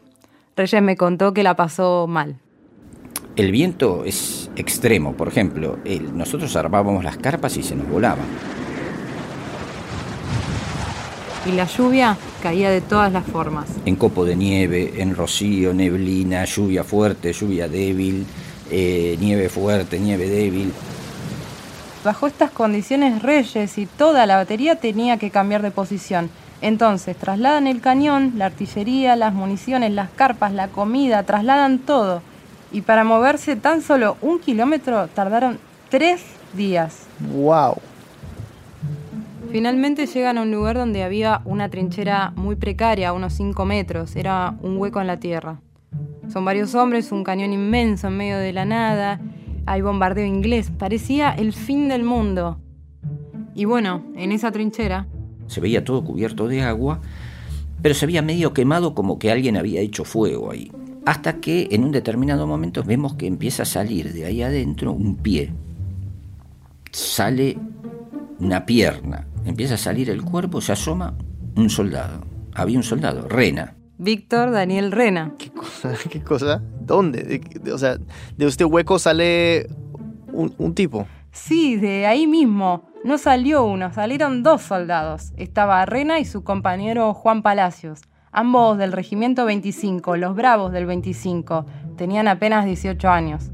Reyes 0.56 0.82
me 0.82 0.98
contó 0.98 1.34
que 1.34 1.44
la 1.44 1.56
pasó 1.56 2.08
mal. 2.08 2.38
El 3.36 3.52
viento 3.52 4.04
es 4.06 4.52
extremo, 4.56 5.14
por 5.14 5.28
ejemplo, 5.28 5.80
nosotros 6.14 6.56
armábamos 6.56 7.04
las 7.04 7.18
carpas 7.18 7.58
y 7.58 7.64
se 7.64 7.76
nos 7.76 7.90
volaban. 7.90 8.26
Y 11.48 11.54
la 11.54 11.66
lluvia 11.66 12.16
caía 12.44 12.70
de 12.70 12.82
todas 12.82 13.12
las 13.12 13.26
formas. 13.26 13.66
En 13.86 13.96
copo 13.96 14.24
de 14.24 14.36
nieve, 14.36 15.02
en 15.02 15.16
rocío, 15.16 15.74
neblina, 15.74 16.46
lluvia 16.46 16.84
fuerte, 16.84 17.34
lluvia 17.34 17.68
débil, 17.68 18.24
eh, 18.70 19.18
nieve 19.20 19.50
fuerte, 19.50 20.00
nieve 20.00 20.30
débil. 20.30 20.72
Bajo 22.04 22.28
estas 22.28 22.52
condiciones, 22.52 23.24
Reyes 23.24 23.80
y 23.80 23.88
toda 23.88 24.28
la 24.28 24.36
batería 24.36 24.76
tenía 24.76 25.18
que 25.18 25.32
cambiar 25.32 25.64
de 25.64 25.72
posición. 25.72 26.30
Entonces, 26.62 27.18
trasladan 27.18 27.66
el 27.66 27.82
cañón, 27.82 28.34
la 28.38 28.46
artillería, 28.46 29.16
las 29.16 29.34
municiones, 29.34 29.92
las 29.92 30.12
carpas, 30.12 30.54
la 30.54 30.68
comida, 30.68 31.24
trasladan 31.24 31.80
todo 31.80 32.22
y 32.74 32.82
para 32.82 33.06
moverse 33.06 33.56
tan 33.56 33.82
solo 33.82 34.18
un 34.22 34.40
kilómetro 34.40 35.08
tardaron 35.08 35.60
tres 35.90 36.22
días. 36.54 37.06
¡Wow! 37.34 37.76
Finalmente 39.52 40.08
llegan 40.08 40.40
a 40.40 40.42
un 40.42 40.52
lugar 40.52 40.76
donde 40.76 41.04
había 41.04 41.42
una 41.46 41.70
trinchera 41.70 42.34
muy 42.36 42.56
precaria, 42.56 43.10
a 43.10 43.14
unos 43.14 43.34
5 43.34 43.66
metros, 43.66 44.16
era 44.16 44.56
un 44.64 44.78
hueco 44.78 45.00
en 45.00 45.06
la 45.06 45.20
tierra. 45.20 45.60
Son 46.28 46.44
varios 46.44 46.74
hombres, 46.74 47.12
un 47.12 47.24
cañón 47.24 47.54
inmenso 47.54 48.08
en 48.08 48.18
medio 48.18 48.40
de 48.40 48.52
la 48.52 48.66
nada, 48.66 49.22
hay 49.68 49.82
bombardeo 49.82 50.26
inglés, 50.26 50.72
parecía 50.76 51.30
el 51.30 51.54
fin 51.54 51.88
del 51.88 52.04
mundo. 52.04 52.58
Y 53.54 53.66
bueno, 53.66 54.04
en 54.16 54.32
esa 54.32 54.52
trinchera... 54.52 55.06
Se 55.46 55.62
veía 55.62 55.84
todo 55.84 56.04
cubierto 56.04 56.48
de 56.48 56.64
agua, 56.64 57.00
pero 57.84 57.94
se 57.94 58.08
veía 58.08 58.24
medio 58.24 58.54
quemado 58.54 58.96
como 58.96 59.20
que 59.20 59.30
alguien 59.30 59.56
había 59.56 59.82
hecho 59.82 60.04
fuego 60.04 60.50
ahí. 60.50 60.72
Hasta 61.06 61.42
que 61.42 61.68
en 61.72 61.84
un 61.84 61.92
determinado 61.92 62.48
momento 62.48 62.84
vemos 62.84 63.16
que 63.16 63.28
empieza 63.28 63.64
a 63.64 63.66
salir 63.66 64.14
de 64.14 64.26
ahí 64.26 64.42
adentro 64.42 64.94
un 64.94 65.18
pie. 65.18 65.52
Sale 66.92 67.58
una 68.40 68.66
pierna, 68.66 69.28
empieza 69.46 69.74
a 69.76 69.78
salir 69.78 70.10
el 70.10 70.22
cuerpo, 70.22 70.62
se 70.62 70.72
asoma 70.72 71.16
un 71.56 71.70
soldado. 71.70 72.24
Había 72.54 72.78
un 72.78 72.84
soldado, 72.84 73.28
Rena. 73.28 73.76
Víctor 73.98 74.52
Daniel 74.52 74.92
Rena. 74.92 75.34
¿Qué 75.38 75.52
cosa? 75.52 75.94
¿Qué 76.10 76.22
cosa? 76.22 76.62
¿Dónde? 76.82 77.42
o 77.72 77.78
sea, 77.78 77.98
de 78.38 78.46
este 78.46 78.66
hueco 78.66 79.00
sale 79.00 79.68
un, 80.32 80.54
un 80.58 80.74
tipo. 80.74 81.08
Sí, 81.32 81.76
de 81.78 82.06
ahí 82.06 82.28
mismo. 82.28 82.90
No 83.04 83.18
salió 83.18 83.66
uno, 83.66 83.92
salieron 83.94 84.44
dos 84.44 84.62
soldados. 84.62 85.34
Estaba 85.36 85.86
Rena 85.86 86.20
y 86.20 86.26
su 86.26 86.44
compañero 86.44 87.14
Juan 87.14 87.42
Palacios, 87.42 88.02
ambos 88.34 88.78
del 88.78 88.92
Regimiento 88.92 89.46
25, 89.46 90.18
los 90.18 90.36
Bravos 90.36 90.74
del 90.74 90.86
25. 90.86 91.66
Tenían 91.96 92.28
apenas 92.28 92.66
18 92.66 93.08
años. 93.10 93.52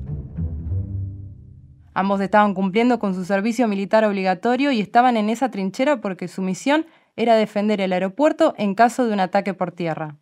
Ambos 1.93 2.21
estaban 2.21 2.53
cumpliendo 2.53 2.98
con 2.98 3.13
su 3.13 3.25
servicio 3.25 3.67
militar 3.67 4.05
obligatorio 4.05 4.71
y 4.71 4.79
estaban 4.79 5.17
en 5.17 5.29
esa 5.29 5.51
trinchera 5.51 6.00
porque 6.00 6.29
su 6.29 6.41
misión 6.41 6.86
era 7.17 7.36
defender 7.36 7.81
el 7.81 7.91
aeropuerto 7.91 8.53
en 8.57 8.74
caso 8.74 9.05
de 9.05 9.13
un 9.13 9.19
ataque 9.19 9.53
por 9.53 9.74
tierra. 9.74 10.15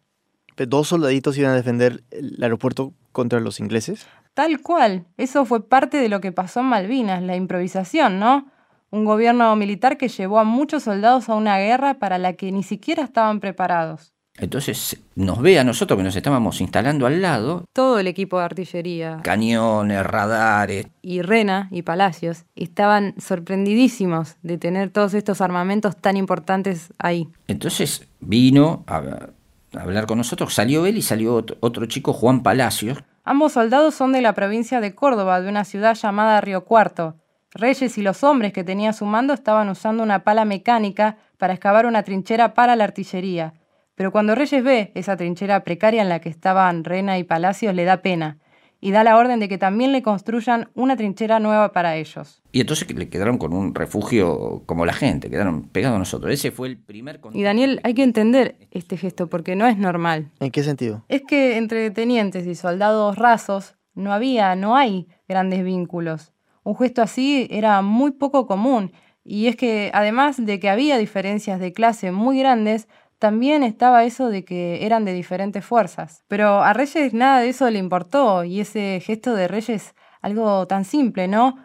¿Dos 0.57 0.87
soldaditos 0.87 1.37
iban 1.37 1.51
a 1.51 1.55
defender 1.55 2.03
el 2.09 2.41
aeropuerto 2.41 2.93
contra 3.11 3.39
los 3.39 3.59
ingleses? 3.59 4.07
Tal 4.33 4.59
cual. 4.61 5.05
Eso 5.17 5.45
fue 5.45 5.67
parte 5.67 5.97
de 5.97 6.09
lo 6.09 6.19
que 6.19 6.31
pasó 6.31 6.61
en 6.61 6.67
Malvinas, 6.67 7.21
la 7.21 7.35
improvisación, 7.35 8.17
¿no? 8.17 8.47
Un 8.89 9.05
gobierno 9.05 9.55
militar 9.55 9.97
que 9.97 10.07
llevó 10.07 10.39
a 10.39 10.43
muchos 10.43 10.83
soldados 10.83 11.29
a 11.29 11.35
una 11.35 11.59
guerra 11.59 11.99
para 11.99 12.17
la 12.17 12.33
que 12.33 12.51
ni 12.51 12.63
siquiera 12.63 13.03
estaban 13.03 13.39
preparados. 13.39 14.16
Entonces 14.37 15.01
nos 15.15 15.41
ve 15.41 15.59
a 15.59 15.63
nosotros 15.63 15.97
que 15.97 16.03
nos 16.03 16.15
estábamos 16.15 16.61
instalando 16.61 17.07
al 17.07 17.21
lado. 17.21 17.65
Todo 17.73 17.99
el 17.99 18.07
equipo 18.07 18.37
de 18.37 18.45
artillería. 18.45 19.19
Cañones, 19.23 20.05
radares. 20.05 20.87
Y 21.01 21.23
Rena 21.23 21.67
y 21.71 21.81
Palacios 21.81 22.45
estaban 22.55 23.15
sorprendidísimos 23.19 24.35
de 24.43 24.57
tener 24.57 24.91
todos 24.91 25.15
estos 25.15 25.41
armamentos 25.41 25.97
tan 25.97 26.17
importantes 26.17 26.93
ahí. 26.99 27.29
Entonces 27.47 28.07
vino 28.19 28.83
a, 28.87 29.29
hablar 29.73 30.05
con 30.05 30.19
nosotros, 30.19 30.53
salió 30.53 30.85
él 30.85 30.97
y 30.97 31.01
salió 31.01 31.43
otro, 31.59 31.85
chico, 31.87 32.13
Juan 32.13 32.43
Palacios. 32.43 32.99
Ambos 33.23 33.53
soldados 33.53 33.95
son 33.95 34.13
de 34.13 34.21
la 34.21 34.33
provincia 34.33 34.79
de 34.81 34.93
Córdoba, 34.93 35.41
de 35.41 35.49
una 35.49 35.65
ciudad 35.65 35.95
llamada 35.95 36.39
Río 36.41 36.63
Cuarto. 36.63 37.15
Reyes 37.51 37.97
y 37.97 38.01
los 38.03 38.23
hombres 38.23 38.53
que 38.53 38.63
tenía 38.63 38.93
su 38.93 39.05
mando 39.05 39.33
estaban 39.33 39.67
usando 39.69 40.03
una 40.03 40.23
pala 40.23 40.45
mecánica 40.45 41.17
para 41.37 41.53
excavar 41.53 41.85
una 41.85 42.03
trinchera 42.03 42.53
para 42.53 42.75
la 42.75 42.83
artillería. 42.83 43.53
Pero 43.97 44.11
cuando 44.11 44.35
Reyes 44.35 44.63
ve 44.63 44.91
esa 44.93 45.17
trinchera 45.17 45.63
precaria 45.63 46.03
en 46.03 46.09
la 46.09 46.19
que 46.19 46.29
estaban 46.29 46.83
Rena 46.83 47.17
y 47.17 47.23
Palacios, 47.23 47.73
le 47.73 47.83
da 47.83 48.03
pena 48.03 48.37
y 48.79 48.91
da 48.91 49.03
la 49.03 49.17
orden 49.17 49.39
de 49.39 49.49
que 49.49 49.57
también 49.57 49.91
le 49.91 50.03
construyan 50.03 50.69
una 50.75 50.95
trinchera 50.95 51.39
nueva 51.39 51.71
para 51.71 51.95
ellos. 51.95 52.43
Y 52.51 52.61
entonces 52.61 52.87
le 52.93 53.09
quedaron 53.09 53.39
con 53.39 53.53
un 53.53 53.73
refugio 53.73 54.61
como 54.67 54.85
la 54.85 54.93
gente, 54.93 55.31
quedaron 55.31 55.69
pegados 55.69 55.95
a 55.95 55.99
nosotros. 55.99 56.31
Ese 56.31 56.51
fue 56.51 56.67
el 56.67 56.77
primer... 56.77 57.19
Y 57.33 57.41
Daniel, 57.41 57.79
hay 57.83 57.95
que 57.95 58.03
entender 58.03 58.55
este 58.69 58.97
gesto 58.97 59.29
porque 59.29 59.55
no 59.55 59.65
es 59.65 59.79
normal. 59.79 60.29
¿En 60.39 60.51
qué 60.51 60.61
sentido? 60.61 61.03
Es 61.07 61.23
que 61.27 61.57
entre 61.57 61.89
tenientes 61.89 62.45
y 62.45 62.53
soldados 62.53 63.15
rasos 63.15 63.77
no 63.95 64.13
había, 64.13 64.55
no 64.55 64.75
hay 64.75 65.07
grandes 65.27 65.63
vínculos. 65.63 66.33
Un 66.61 66.77
gesto 66.77 67.01
así 67.01 67.47
era 67.49 67.81
muy 67.81 68.11
poco 68.11 68.45
común. 68.45 68.91
Y 69.23 69.47
es 69.47 69.55
que 69.55 69.89
además 69.93 70.45
de 70.45 70.59
que 70.59 70.69
había 70.69 70.99
diferencias 70.99 71.59
de 71.59 71.73
clase 71.73 72.11
muy 72.11 72.37
grandes, 72.37 72.87
también 73.19 73.63
estaba 73.63 74.03
eso 74.03 74.29
de 74.29 74.45
que 74.45 74.85
eran 74.85 75.05
de 75.05 75.13
diferentes 75.13 75.65
fuerzas. 75.65 76.23
Pero 76.27 76.61
a 76.61 76.73
Reyes 76.73 77.13
nada 77.13 77.39
de 77.39 77.49
eso 77.49 77.69
le 77.69 77.79
importó 77.79 78.43
y 78.43 78.59
ese 78.59 79.01
gesto 79.03 79.33
de 79.33 79.47
Reyes, 79.47 79.95
algo 80.21 80.67
tan 80.67 80.85
simple, 80.85 81.27
¿no? 81.27 81.57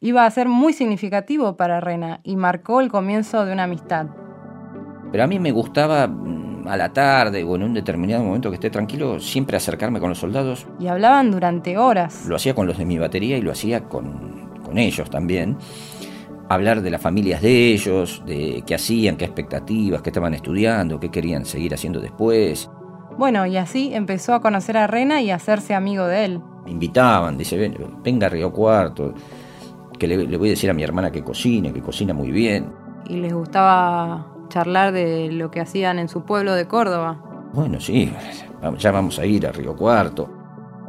Iba 0.00 0.24
a 0.24 0.30
ser 0.30 0.48
muy 0.48 0.72
significativo 0.72 1.56
para 1.56 1.80
Rena 1.80 2.20
y 2.22 2.36
marcó 2.36 2.80
el 2.80 2.90
comienzo 2.90 3.44
de 3.44 3.52
una 3.52 3.64
amistad. 3.64 4.06
Pero 5.12 5.24
a 5.24 5.26
mí 5.26 5.38
me 5.38 5.52
gustaba 5.52 6.06
mm, 6.08 6.68
a 6.68 6.76
la 6.76 6.92
tarde 6.92 7.44
o 7.44 7.56
en 7.56 7.62
un 7.62 7.74
determinado 7.74 8.24
momento 8.24 8.50
que 8.50 8.56
esté 8.56 8.70
tranquilo, 8.70 9.20
siempre 9.20 9.56
acercarme 9.56 10.00
con 10.00 10.08
los 10.08 10.18
soldados. 10.18 10.66
Y 10.80 10.86
hablaban 10.86 11.30
durante 11.30 11.76
horas. 11.78 12.26
Lo 12.26 12.36
hacía 12.36 12.54
con 12.54 12.66
los 12.66 12.78
de 12.78 12.86
mi 12.86 12.98
batería 12.98 13.36
y 13.36 13.42
lo 13.42 13.52
hacía 13.52 13.84
con, 13.84 14.60
con 14.64 14.78
ellos 14.78 15.10
también 15.10 15.58
hablar 16.48 16.82
de 16.82 16.90
las 16.90 17.00
familias 17.00 17.42
de 17.42 17.72
ellos, 17.72 18.22
de 18.26 18.62
qué 18.66 18.74
hacían, 18.74 19.16
qué 19.16 19.24
expectativas, 19.24 20.02
qué 20.02 20.10
estaban 20.10 20.34
estudiando, 20.34 21.00
qué 21.00 21.10
querían 21.10 21.44
seguir 21.44 21.74
haciendo 21.74 22.00
después. 22.00 22.70
Bueno, 23.18 23.46
y 23.46 23.56
así 23.56 23.94
empezó 23.94 24.34
a 24.34 24.40
conocer 24.40 24.76
a 24.76 24.86
Rena 24.86 25.22
y 25.22 25.30
a 25.30 25.36
hacerse 25.36 25.74
amigo 25.74 26.06
de 26.06 26.24
él. 26.24 26.40
Me 26.64 26.72
invitaban, 26.72 27.38
dice, 27.38 27.72
venga 28.02 28.26
a 28.26 28.30
Río 28.30 28.52
Cuarto, 28.52 29.14
que 29.98 30.06
le, 30.06 30.26
le 30.26 30.36
voy 30.36 30.48
a 30.48 30.50
decir 30.50 30.68
a 30.68 30.74
mi 30.74 30.82
hermana 30.82 31.10
que 31.10 31.22
cocine, 31.22 31.72
que 31.72 31.80
cocina 31.80 32.12
muy 32.12 32.30
bien. 32.30 32.72
Y 33.08 33.16
les 33.16 33.32
gustaba 33.32 34.26
charlar 34.48 34.92
de 34.92 35.30
lo 35.32 35.50
que 35.50 35.60
hacían 35.60 35.98
en 35.98 36.08
su 36.08 36.24
pueblo 36.24 36.54
de 36.54 36.66
Córdoba. 36.66 37.18
Bueno, 37.52 37.80
sí, 37.80 38.12
ya 38.78 38.90
vamos 38.90 39.18
a 39.18 39.24
ir 39.24 39.46
a 39.46 39.52
Río 39.52 39.74
Cuarto. 39.74 40.28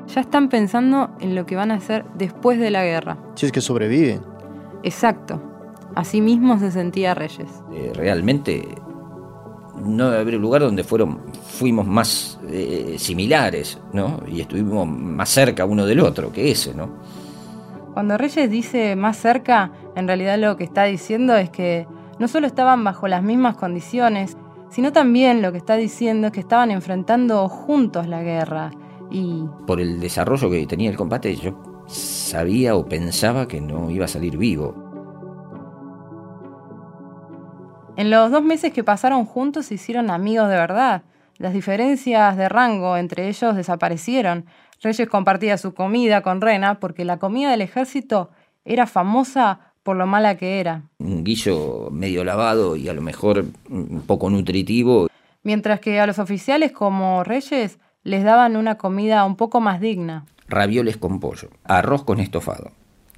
Ya 0.07 0.21
están 0.21 0.49
pensando 0.49 1.11
en 1.19 1.35
lo 1.35 1.45
que 1.45 1.55
van 1.55 1.71
a 1.71 1.75
hacer 1.75 2.05
después 2.15 2.59
de 2.59 2.71
la 2.71 2.83
guerra. 2.83 3.17
Si 3.35 3.45
es 3.45 3.51
que 3.51 3.61
sobreviven. 3.61 4.21
Exacto. 4.83 5.41
Así 5.95 6.21
mismo 6.21 6.59
se 6.59 6.71
sentía 6.71 7.13
Reyes. 7.13 7.49
Eh, 7.73 7.91
realmente 7.95 8.67
no 9.83 10.09
debe 10.09 10.21
haber 10.21 10.35
un 10.35 10.41
lugar 10.41 10.61
donde 10.61 10.83
fueron, 10.83 11.19
fuimos 11.43 11.85
más 11.85 12.39
eh, 12.49 12.95
similares, 12.97 13.79
¿no? 13.93 14.19
Y 14.27 14.41
estuvimos 14.41 14.87
más 14.87 15.29
cerca 15.29 15.65
uno 15.65 15.85
del 15.85 15.99
otro 15.99 16.31
que 16.31 16.51
ese, 16.51 16.73
¿no? 16.73 16.89
Cuando 17.93 18.17
Reyes 18.17 18.49
dice 18.49 18.95
más 18.95 19.17
cerca, 19.17 19.71
en 19.95 20.07
realidad 20.07 20.37
lo 20.37 20.55
que 20.57 20.63
está 20.63 20.83
diciendo 20.83 21.35
es 21.35 21.49
que 21.49 21.87
no 22.19 22.27
solo 22.27 22.47
estaban 22.47 22.83
bajo 22.83 23.07
las 23.07 23.23
mismas 23.23 23.55
condiciones, 23.55 24.37
sino 24.69 24.91
también 24.91 25.41
lo 25.41 25.51
que 25.51 25.57
está 25.57 25.75
diciendo 25.75 26.27
es 26.27 26.33
que 26.33 26.39
estaban 26.39 26.71
enfrentando 26.71 27.47
juntos 27.49 28.07
la 28.07 28.21
guerra. 28.21 28.71
Y... 29.09 29.45
Por 29.65 29.79
el 29.79 29.99
desarrollo 29.99 30.49
que 30.49 30.65
tenía 30.67 30.89
el 30.89 30.97
combate, 30.97 31.35
yo 31.35 31.53
sabía 31.87 32.75
o 32.75 32.85
pensaba 32.85 33.47
que 33.47 33.61
no 33.61 33.89
iba 33.89 34.05
a 34.05 34.09
salir 34.09 34.37
vivo. 34.37 34.75
En 37.95 38.11
los 38.11 38.29
dos 38.29 38.43
meses 38.43 38.73
que 38.73 38.83
pasaron 38.83 39.25
juntos 39.25 39.67
se 39.67 39.75
hicieron 39.75 40.11
amigos 40.11 40.49
de 40.49 40.55
verdad. 40.55 41.01
Las 41.37 41.53
diferencias 41.53 42.37
de 42.37 42.49
rango 42.49 42.97
entre 42.97 43.27
ellos 43.27 43.55
desaparecieron. 43.55 44.45
Reyes 44.81 45.09
compartía 45.09 45.57
su 45.57 45.73
comida 45.73 46.21
con 46.21 46.41
Rena 46.41 46.79
porque 46.79 47.05
la 47.05 47.17
comida 47.17 47.49
del 47.49 47.61
ejército 47.61 48.29
era 48.65 48.85
famosa 48.85 49.73
por 49.81 49.97
lo 49.97 50.05
mala 50.05 50.37
que 50.37 50.59
era. 50.59 50.83
Un 50.99 51.23
guillo 51.23 51.89
medio 51.91 52.23
lavado 52.23 52.75
y 52.75 52.87
a 52.89 52.93
lo 52.93 53.01
mejor 53.01 53.45
un 53.69 54.03
poco 54.05 54.29
nutritivo. 54.29 55.07
Mientras 55.41 55.79
que 55.79 55.99
a 55.99 56.05
los 56.05 56.19
oficiales 56.19 56.71
como 56.71 57.23
Reyes 57.23 57.79
les 58.03 58.23
daban 58.23 58.57
una 58.57 58.75
comida 58.75 59.25
un 59.25 59.37
poco 59.37 59.59
más 59.59 59.79
digna 59.79 60.25
ravioles 60.47 60.97
con 60.97 61.19
pollo, 61.19 61.49
arroz 61.63 62.03
con 62.03 62.19
estofado. 62.19 62.71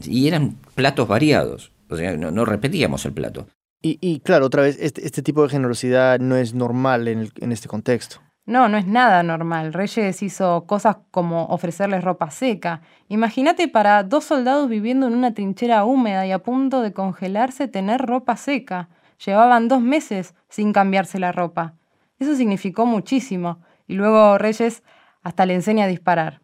Y 0.03 0.27
eran 0.27 0.57
platos 0.75 1.07
variados, 1.07 1.71
o 1.89 1.95
sea, 1.95 2.15
no, 2.15 2.45
repetíamos 2.45 3.05
el 3.05 3.13
plato. 3.13 3.47
Y, 3.81 4.19
claro, 4.19 4.47
otra 4.47 4.63
vez, 4.63 4.77
este, 4.81 5.05
este, 5.05 5.21
tipo 5.21 5.41
de 5.41 5.49
generosidad 5.49 6.19
no 6.19 6.35
es 6.35 6.53
normal 6.53 7.07
en, 7.07 7.29
en 7.39 7.51
este 7.53 7.69
contexto. 7.69 8.17
No, 8.45 8.67
no 8.67 8.77
es 8.77 8.85
nada 8.85 9.23
normal. 9.23 9.71
Reyes 9.71 10.21
hizo 10.21 10.65
cosas 10.65 10.97
como 11.11 11.45
ofrecerles 11.45 12.03
ropa 12.03 12.29
seca. 12.29 12.81
Imagínate 13.07 13.69
para 13.69 14.03
dos 14.03 14.25
soldados 14.25 14.67
viviendo 14.67 15.07
en 15.07 15.13
una 15.13 15.33
trinchera 15.33 15.85
húmeda 15.85 16.25
y 16.27 16.31
a 16.31 16.39
punto 16.39 16.81
de 16.81 16.91
congelarse 16.91 17.69
tener 17.69 18.01
ropa 18.01 18.35
seca. 18.35 18.89
Llevaban 19.25 19.69
dos 19.69 19.81
meses 19.81 20.33
sin 20.49 20.73
cambiarse 20.73 21.19
la 21.19 21.31
ropa. 21.31 21.75
Eso 22.19 22.35
significó 22.35 22.85
muchísimo. 22.85 23.59
Y 23.87 23.93
luego 23.93 24.37
Reyes 24.37 24.83
hasta 25.21 25.45
le 25.45 25.53
enseña 25.53 25.85
a 25.85 25.87
disparar 25.87 26.41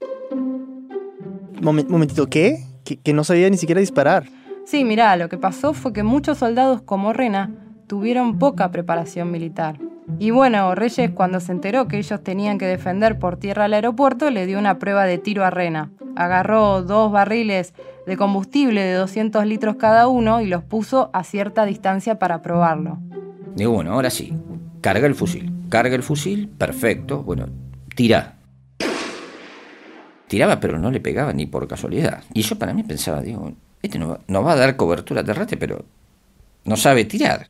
momentito, 1.61 2.27
¿qué? 2.27 2.63
Que, 2.83 3.13
no 3.13 3.23
sabía 3.23 3.49
ni 3.49 3.57
siquiera 3.57 3.81
disparar. 3.81 4.25
Sí, 4.65 4.83
mira, 4.83 5.15
lo 5.15 5.29
que 5.29 5.37
pasó 5.37 5.73
fue 5.73 5.93
que 5.93 6.03
muchos 6.03 6.39
soldados 6.39 6.81
como 6.81 7.13
Rena 7.13 7.51
tuvieron 7.87 8.37
poca 8.37 8.71
preparación 8.71 9.31
militar. 9.31 9.79
Y 10.19 10.31
bueno, 10.31 10.75
Reyes 10.75 11.11
cuando 11.11 11.39
se 11.39 11.51
enteró 11.51 11.87
que 11.87 11.97
ellos 11.97 12.23
tenían 12.23 12.57
que 12.57 12.65
defender 12.65 13.17
por 13.17 13.37
tierra 13.37 13.65
el 13.65 13.73
aeropuerto, 13.73 14.29
le 14.29 14.45
dio 14.45 14.59
una 14.59 14.77
prueba 14.77 15.05
de 15.05 15.17
tiro 15.17 15.43
a 15.43 15.49
Rena. 15.49 15.91
Agarró 16.15 16.83
dos 16.83 17.11
barriles 17.11 17.73
de 18.05 18.17
combustible 18.17 18.81
de 18.81 18.93
200 18.93 19.45
litros 19.45 19.75
cada 19.77 20.07
uno 20.07 20.41
y 20.41 20.45
los 20.45 20.63
puso 20.63 21.09
a 21.13 21.23
cierta 21.23 21.65
distancia 21.65 22.19
para 22.19 22.41
probarlo. 22.41 22.99
Digo, 23.55 23.71
bueno, 23.71 23.93
ahora 23.93 24.09
sí, 24.09 24.33
carga 24.81 25.07
el 25.07 25.15
fusil. 25.15 25.51
Carga 25.69 25.95
el 25.95 26.03
fusil, 26.03 26.47
perfecto. 26.49 27.23
Bueno, 27.23 27.47
tira. 27.95 28.34
Tiraba, 30.27 30.59
pero 30.59 30.79
no 30.79 30.91
le 30.91 30.99
pegaba 30.99 31.33
ni 31.33 31.45
por 31.45 31.67
casualidad. 31.67 32.23
Y 32.33 32.41
yo 32.41 32.57
para 32.57 32.73
mí 32.73 32.83
pensaba, 32.83 33.21
digo, 33.21 33.53
este 33.81 33.99
no 33.99 34.43
va, 34.43 34.51
a 34.51 34.55
dar 34.55 34.75
cobertura 34.75 35.23
terrestre, 35.23 35.57
pero 35.57 35.85
no 36.63 36.75
sabe 36.75 37.05
tirar. 37.05 37.49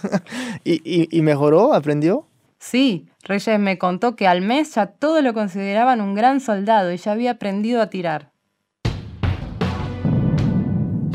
¿Y, 0.64 1.20
mejoró? 1.22 1.74
¿Aprendió? 1.74 2.26
Sí, 2.58 3.08
Reyes 3.24 3.58
me 3.58 3.76
contó 3.76 4.14
que 4.14 4.28
al 4.28 4.40
mes 4.40 4.74
ya 4.74 4.86
todos 4.86 5.22
lo 5.22 5.34
consideraban 5.34 6.00
un 6.00 6.14
gran 6.14 6.40
soldado 6.40 6.92
y 6.92 6.96
ya 6.96 7.12
había 7.12 7.32
aprendido 7.32 7.82
a 7.82 7.90
tirar. 7.90 8.30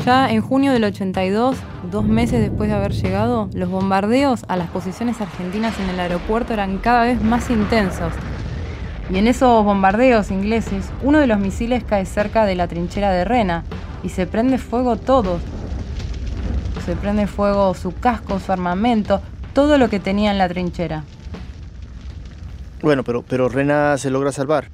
Ya 0.04 0.30
en 0.30 0.40
junio 0.42 0.72
del 0.72 0.84
82, 0.84 1.56
dos 1.90 2.04
meses 2.04 2.40
después 2.40 2.68
de 2.68 2.76
haber 2.76 2.92
llegado, 2.92 3.48
los 3.54 3.68
bombardeos 3.68 4.44
a 4.48 4.56
las 4.56 4.68
posiciones 4.70 5.20
argentinas 5.20 5.78
en 5.80 5.88
el 5.88 6.00
aeropuerto 6.00 6.52
eran 6.52 6.78
cada 6.78 7.04
vez 7.04 7.22
más 7.22 7.50
intensos. 7.50 8.12
Y 9.10 9.18
en 9.18 9.26
esos 9.26 9.64
bombardeos 9.64 10.30
ingleses, 10.30 10.86
uno 11.02 11.18
de 11.18 11.26
los 11.26 11.40
misiles 11.40 11.82
cae 11.82 12.06
cerca 12.06 12.46
de 12.46 12.54
la 12.54 12.68
trinchera 12.68 13.10
de 13.10 13.24
Rena 13.24 13.64
y 14.04 14.10
se 14.10 14.26
prende 14.26 14.56
fuego 14.56 14.96
todo, 14.96 15.40
se 16.86 16.94
prende 16.94 17.26
fuego 17.26 17.74
su 17.74 17.92
casco, 17.92 18.38
su 18.38 18.52
armamento, 18.52 19.20
todo 19.52 19.78
lo 19.78 19.90
que 19.90 19.98
tenía 19.98 20.30
en 20.30 20.38
la 20.38 20.48
trinchera. 20.48 21.02
Bueno, 22.82 23.02
pero, 23.02 23.22
pero 23.22 23.48
Rena 23.48 23.98
se 23.98 24.10
logra 24.10 24.30
salvar. 24.30 24.68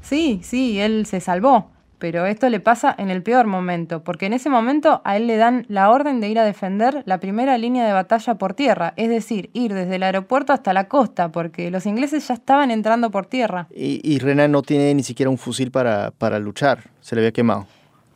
Sí, 0.00 0.40
sí, 0.42 0.80
él 0.80 1.04
se 1.04 1.20
salvó, 1.20 1.70
pero 1.98 2.26
esto 2.26 2.48
le 2.48 2.60
pasa 2.60 2.94
en 2.96 3.10
el 3.10 3.22
peor 3.22 3.46
momento, 3.46 4.02
porque 4.02 4.26
en 4.26 4.32
ese 4.32 4.50
momento 4.50 5.02
a 5.04 5.16
él 5.16 5.26
le 5.26 5.36
dan 5.36 5.66
la 5.68 5.90
orden 5.90 6.20
de 6.20 6.28
ir 6.28 6.38
a 6.38 6.44
defender 6.44 7.02
la 7.06 7.18
primera 7.18 7.58
línea 7.58 7.86
de 7.86 7.92
batalla 7.92 8.36
por 8.36 8.54
tierra, 8.54 8.94
es 8.96 9.08
decir, 9.08 9.50
ir 9.52 9.74
desde 9.74 9.96
el 9.96 10.02
aeropuerto 10.02 10.52
hasta 10.52 10.72
la 10.72 10.88
costa, 10.88 11.30
porque 11.30 11.70
los 11.70 11.86
ingleses 11.86 12.28
ya 12.28 12.34
estaban 12.34 12.70
entrando 12.70 13.10
por 13.10 13.26
tierra. 13.26 13.66
Y, 13.74 14.00
y 14.02 14.18
Rena 14.18 14.48
no 14.48 14.62
tiene 14.62 14.94
ni 14.94 15.02
siquiera 15.02 15.30
un 15.30 15.38
fusil 15.38 15.70
para, 15.70 16.12
para 16.12 16.38
luchar, 16.38 16.84
se 17.00 17.14
le 17.14 17.22
había 17.22 17.32
quemado. 17.32 17.66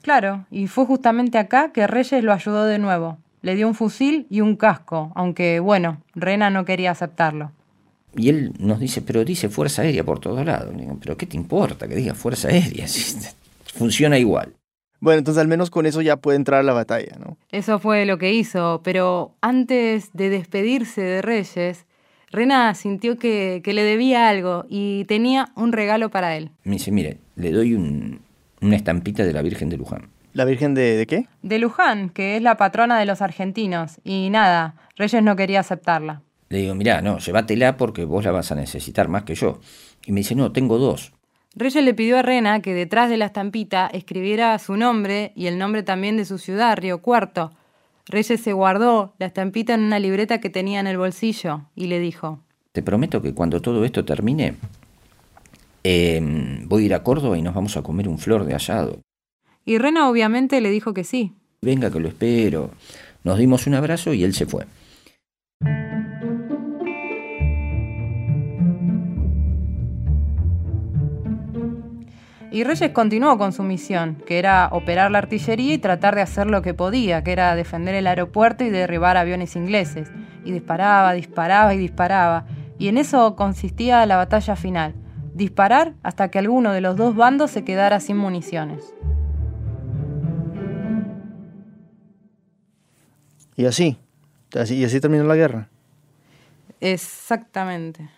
Claro, 0.02 0.46
y 0.50 0.66
fue 0.66 0.84
justamente 0.84 1.38
acá 1.38 1.72
que 1.72 1.86
Reyes 1.86 2.24
lo 2.24 2.32
ayudó 2.32 2.64
de 2.64 2.78
nuevo. 2.78 3.18
Le 3.40 3.54
dio 3.54 3.66
un 3.66 3.74
fusil 3.74 4.26
y 4.30 4.40
un 4.40 4.56
casco, 4.56 5.12
aunque 5.14 5.60
bueno, 5.60 6.00
Rena 6.14 6.50
no 6.50 6.64
quería 6.64 6.90
aceptarlo. 6.92 7.52
Y 8.14 8.28
él 8.28 8.52
nos 8.58 8.78
dice, 8.78 9.00
pero 9.00 9.24
dice 9.24 9.48
Fuerza 9.48 9.82
Aérea 9.82 10.04
por 10.04 10.18
todos 10.18 10.44
lados. 10.44 10.74
pero 11.00 11.16
¿qué 11.16 11.26
te 11.26 11.36
importa 11.36 11.88
que 11.88 11.94
diga 11.94 12.14
Fuerza 12.14 12.48
Aérea? 12.48 12.86
Funciona 13.72 14.18
igual. 14.18 14.54
Bueno, 15.00 15.18
entonces 15.18 15.40
al 15.40 15.48
menos 15.48 15.70
con 15.70 15.86
eso 15.86 16.00
ya 16.00 16.16
puede 16.16 16.36
entrar 16.36 16.60
a 16.60 16.62
la 16.62 16.72
batalla, 16.72 17.16
¿no? 17.18 17.36
Eso 17.50 17.80
fue 17.80 18.06
lo 18.06 18.18
que 18.18 18.32
hizo, 18.32 18.82
pero 18.84 19.34
antes 19.40 20.10
de 20.12 20.30
despedirse 20.30 21.00
de 21.00 21.22
Reyes, 21.22 21.86
Rena 22.30 22.74
sintió 22.74 23.18
que, 23.18 23.60
que 23.64 23.74
le 23.74 23.82
debía 23.82 24.28
algo 24.28 24.64
y 24.68 25.04
tenía 25.06 25.48
un 25.56 25.72
regalo 25.72 26.10
para 26.10 26.36
él. 26.36 26.50
Me 26.62 26.74
dice, 26.74 26.92
mire, 26.92 27.18
le 27.34 27.50
doy 27.50 27.74
un, 27.74 28.20
una 28.60 28.76
estampita 28.76 29.24
de 29.24 29.32
la 29.32 29.42
Virgen 29.42 29.68
de 29.68 29.76
Luján. 29.76 30.08
¿La 30.32 30.44
Virgen 30.44 30.74
de, 30.74 31.04
qué? 31.06 31.26
De 31.42 31.58
Luján, 31.58 32.08
que 32.08 32.36
es 32.36 32.42
la 32.42 32.56
patrona 32.56 32.98
de 32.98 33.04
los 33.04 33.20
argentinos. 33.20 34.00
Y 34.04 34.30
nada, 34.30 34.76
Reyes 34.96 35.22
no 35.22 35.36
quería 35.36 35.60
aceptarla. 35.60 36.22
Le 36.48 36.58
digo, 36.58 36.74
mirá, 36.74 37.02
no, 37.02 37.18
llévatela 37.18 37.76
porque 37.76 38.04
vos 38.04 38.24
la 38.24 38.30
vas 38.30 38.52
a 38.52 38.54
necesitar 38.54 39.08
más 39.08 39.24
que 39.24 39.34
yo. 39.34 39.60
Y 40.06 40.12
me 40.12 40.20
dice, 40.20 40.34
no, 40.34 40.52
tengo 40.52 40.78
dos. 40.78 41.12
Reyes 41.54 41.84
le 41.84 41.94
pidió 41.94 42.18
a 42.18 42.22
Rena 42.22 42.62
que 42.62 42.74
detrás 42.74 43.10
de 43.10 43.16
la 43.16 43.26
estampita 43.26 43.86
escribiera 43.86 44.58
su 44.58 44.76
nombre 44.76 45.32
y 45.34 45.46
el 45.46 45.58
nombre 45.58 45.82
también 45.82 46.16
de 46.16 46.24
su 46.24 46.38
ciudad, 46.38 46.76
Río 46.76 47.02
Cuarto. 47.02 47.52
Reyes 48.06 48.40
se 48.40 48.52
guardó 48.52 49.14
la 49.18 49.26
estampita 49.26 49.74
en 49.74 49.82
una 49.82 49.98
libreta 49.98 50.40
que 50.40 50.50
tenía 50.50 50.80
en 50.80 50.86
el 50.86 50.98
bolsillo 50.98 51.62
y 51.74 51.86
le 51.86 52.00
dijo, 52.00 52.40
Te 52.72 52.82
prometo 52.82 53.22
que 53.22 53.34
cuando 53.34 53.60
todo 53.60 53.84
esto 53.84 54.04
termine, 54.04 54.56
Em, 55.84 56.68
voy 56.68 56.84
a 56.84 56.86
ir 56.86 56.94
a 56.94 57.02
Córdoba 57.02 57.36
y 57.36 57.42
nos 57.42 57.54
vamos 57.54 57.76
a 57.76 57.82
comer 57.82 58.08
un 58.08 58.18
flor 58.18 58.44
de 58.44 58.54
asado. 58.54 59.00
Y 59.64 59.78
Rena 59.78 60.08
obviamente 60.08 60.60
le 60.60 60.70
dijo 60.70 60.94
que 60.94 61.04
sí. 61.04 61.32
Venga, 61.60 61.90
que 61.90 62.00
lo 62.00 62.08
espero. 62.08 62.70
Nos 63.24 63.38
dimos 63.38 63.66
un 63.66 63.74
abrazo 63.74 64.12
y 64.14 64.24
él 64.24 64.34
se 64.34 64.46
fue. 64.46 64.66
Y 72.52 72.64
Reyes 72.64 72.90
continuó 72.90 73.38
con 73.38 73.54
su 73.54 73.62
misión, 73.62 74.22
que 74.26 74.38
era 74.38 74.68
operar 74.72 75.10
la 75.10 75.18
artillería 75.18 75.74
y 75.74 75.78
tratar 75.78 76.14
de 76.14 76.20
hacer 76.20 76.46
lo 76.46 76.60
que 76.60 76.74
podía, 76.74 77.24
que 77.24 77.32
era 77.32 77.56
defender 77.56 77.94
el 77.94 78.06
aeropuerto 78.06 78.62
y 78.62 78.68
derribar 78.70 79.16
aviones 79.16 79.56
ingleses. 79.56 80.10
Y 80.44 80.52
disparaba, 80.52 81.14
disparaba 81.14 81.72
y 81.72 81.78
disparaba. 81.78 82.44
Y 82.78 82.88
en 82.88 82.98
eso 82.98 83.36
consistía 83.36 84.04
la 84.04 84.16
batalla 84.16 84.54
final 84.54 84.94
disparar 85.34 85.94
hasta 86.02 86.30
que 86.30 86.38
alguno 86.38 86.72
de 86.72 86.80
los 86.80 86.96
dos 86.96 87.16
bandos 87.16 87.50
se 87.50 87.64
quedara 87.64 88.00
sin 88.00 88.16
municiones. 88.16 88.94
Y 93.56 93.66
así, 93.66 93.98
y 94.70 94.84
así 94.84 95.00
terminó 95.00 95.24
la 95.24 95.36
guerra. 95.36 95.68
Exactamente. 96.80 98.10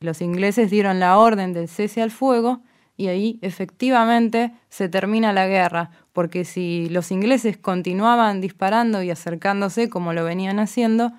Los 0.00 0.20
ingleses 0.20 0.70
dieron 0.70 1.00
la 1.00 1.18
orden 1.18 1.52
del 1.52 1.68
cese 1.68 2.02
al 2.02 2.10
fuego 2.10 2.60
y 2.96 3.08
ahí 3.08 3.38
efectivamente 3.42 4.52
se 4.68 4.88
termina 4.88 5.32
la 5.32 5.46
guerra, 5.46 5.90
porque 6.12 6.44
si 6.44 6.88
los 6.90 7.10
ingleses 7.10 7.56
continuaban 7.56 8.40
disparando 8.40 9.02
y 9.02 9.10
acercándose 9.10 9.88
como 9.88 10.12
lo 10.12 10.24
venían 10.24 10.58
haciendo, 10.58 11.12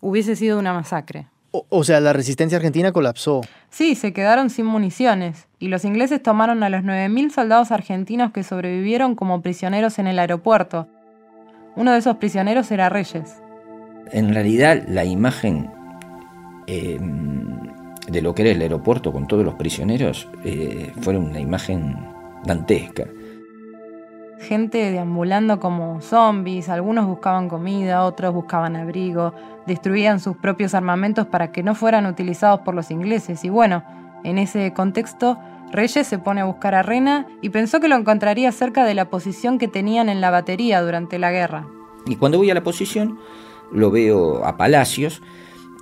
hubiese 0.00 0.36
sido 0.36 0.58
una 0.58 0.72
masacre. 0.72 1.26
O, 1.68 1.84
sea, 1.84 2.00
la 2.00 2.14
resistencia 2.14 2.56
argentina 2.56 2.92
colapsó. 2.92 3.42
Sí, 3.68 3.94
se 3.94 4.14
quedaron 4.14 4.48
sin 4.48 4.64
municiones 4.64 5.48
y 5.58 5.68
los 5.68 5.84
ingleses 5.84 6.22
tomaron 6.22 6.62
a 6.62 6.70
los 6.70 6.80
9.000 6.80 7.30
soldados 7.30 7.72
argentinos 7.72 8.32
que 8.32 8.42
sobrevivieron 8.42 9.14
como 9.14 9.42
prisioneros 9.42 9.98
en 9.98 10.06
el 10.06 10.18
aeropuerto. 10.18 10.88
Uno 11.76 11.92
de 11.92 11.98
esos 11.98 12.16
prisioneros 12.16 12.70
era 12.70 12.88
Reyes. 12.88 13.42
En 14.12 14.32
realidad, 14.32 14.82
la 14.88 15.04
imagen 15.04 15.70
em, 16.66 17.61
de 18.08 18.22
lo 18.22 18.34
que 18.34 18.42
era 18.42 18.50
el 18.52 18.60
aeropuerto 18.60 19.12
con 19.12 19.26
todos 19.26 19.44
los 19.44 19.54
prisioneros 19.54 20.28
eh, 20.44 20.92
fue 21.00 21.16
una 21.16 21.40
imagen 21.40 21.96
dantesca 22.44 23.06
gente 24.42 24.90
deambulando 24.90 25.60
como 25.60 26.00
zombies, 26.00 26.68
algunos 26.68 27.06
buscaban 27.06 27.48
comida, 27.48 28.04
otros 28.04 28.34
buscaban 28.34 28.76
abrigo, 28.76 29.32
destruían 29.66 30.20
sus 30.20 30.36
propios 30.36 30.74
armamentos 30.74 31.26
para 31.26 31.52
que 31.52 31.62
no 31.62 31.74
fueran 31.74 32.06
utilizados 32.06 32.60
por 32.60 32.74
los 32.74 32.90
ingleses. 32.90 33.44
Y 33.44 33.48
bueno, 33.48 33.84
en 34.24 34.38
ese 34.38 34.72
contexto, 34.74 35.38
Reyes 35.70 36.06
se 36.06 36.18
pone 36.18 36.42
a 36.42 36.44
buscar 36.44 36.74
a 36.74 36.82
Rena 36.82 37.26
y 37.40 37.48
pensó 37.48 37.80
que 37.80 37.88
lo 37.88 37.96
encontraría 37.96 38.52
cerca 38.52 38.84
de 38.84 38.94
la 38.94 39.06
posición 39.06 39.58
que 39.58 39.68
tenían 39.68 40.08
en 40.08 40.20
la 40.20 40.30
batería 40.30 40.82
durante 40.82 41.18
la 41.18 41.30
guerra. 41.30 41.66
Y 42.04 42.16
cuando 42.16 42.38
voy 42.38 42.50
a 42.50 42.54
la 42.54 42.64
posición, 42.64 43.18
lo 43.70 43.90
veo 43.90 44.44
a 44.44 44.56
Palacios, 44.56 45.22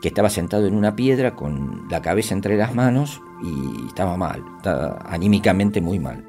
que 0.01 0.09
estaba 0.09 0.31
sentado 0.31 0.67
en 0.67 0.75
una 0.75 0.97
piedra 0.97 1.35
con 1.35 1.87
la 1.91 2.01
cabeza 2.01 2.35
entre 2.35 2.57
las 2.57 2.75
manos 2.75 3.23
y 3.43 3.87
estaba 3.87 4.17
mal, 4.17 4.45
estaba 4.57 4.99
anímicamente 5.05 5.81
muy 5.81 5.99
mal. 5.99 6.27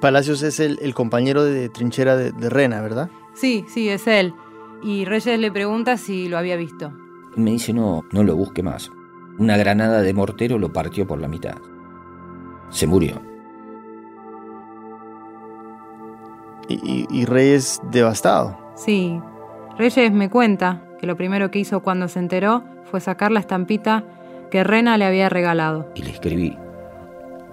Palacios 0.00 0.42
es 0.42 0.60
el, 0.60 0.94
compañero 0.94 1.44
de 1.44 1.68
trinchera 1.68 2.16
de, 2.16 2.50
Rena, 2.50 2.82
¿verdad? 2.82 3.08
Sí, 3.34 3.64
sí, 3.68 3.88
es 3.88 4.06
él. 4.06 4.34
Y 4.82 5.04
Reyes 5.06 5.38
le 5.38 5.50
pregunta 5.50 5.96
si 5.96 6.28
lo 6.28 6.36
había 6.36 6.56
visto. 6.56 6.92
Me 7.34 7.52
dice, 7.52 7.72
no, 7.72 8.04
no 8.12 8.22
lo 8.22 8.36
busque 8.36 8.62
más. 8.62 8.90
Una 9.38 9.56
granada 9.56 10.02
de 10.02 10.12
mortero 10.12 10.58
lo 10.58 10.72
partió 10.72 11.06
por 11.06 11.20
la 11.20 11.28
mitad. 11.28 11.56
Se 12.68 12.86
murió. 12.86 13.22
Y, 16.68 17.06
y, 17.08 17.24
Reyes 17.26 17.80
devastado. 17.90 18.58
Sí. 18.74 19.20
Reyes 19.78 20.12
me 20.12 20.28
cuenta 20.28 20.85
que 20.98 21.06
lo 21.06 21.16
primero 21.16 21.50
que 21.50 21.58
hizo 21.58 21.80
cuando 21.80 22.08
se 22.08 22.18
enteró 22.18 22.64
fue 22.90 23.00
sacar 23.00 23.32
la 23.32 23.40
estampita 23.40 24.04
que 24.50 24.64
Rena 24.64 24.96
le 24.96 25.04
había 25.04 25.28
regalado. 25.28 25.90
Y 25.94 26.02
le 26.02 26.10
escribí, 26.10 26.56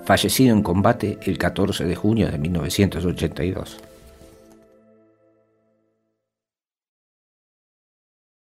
fallecido 0.06 0.54
en 0.54 0.64
combate 0.64 1.18
el 1.24 1.38
14 1.38 1.86
de 1.86 1.96
junio 1.96 2.30
de 2.30 2.38
1982. 2.38 3.82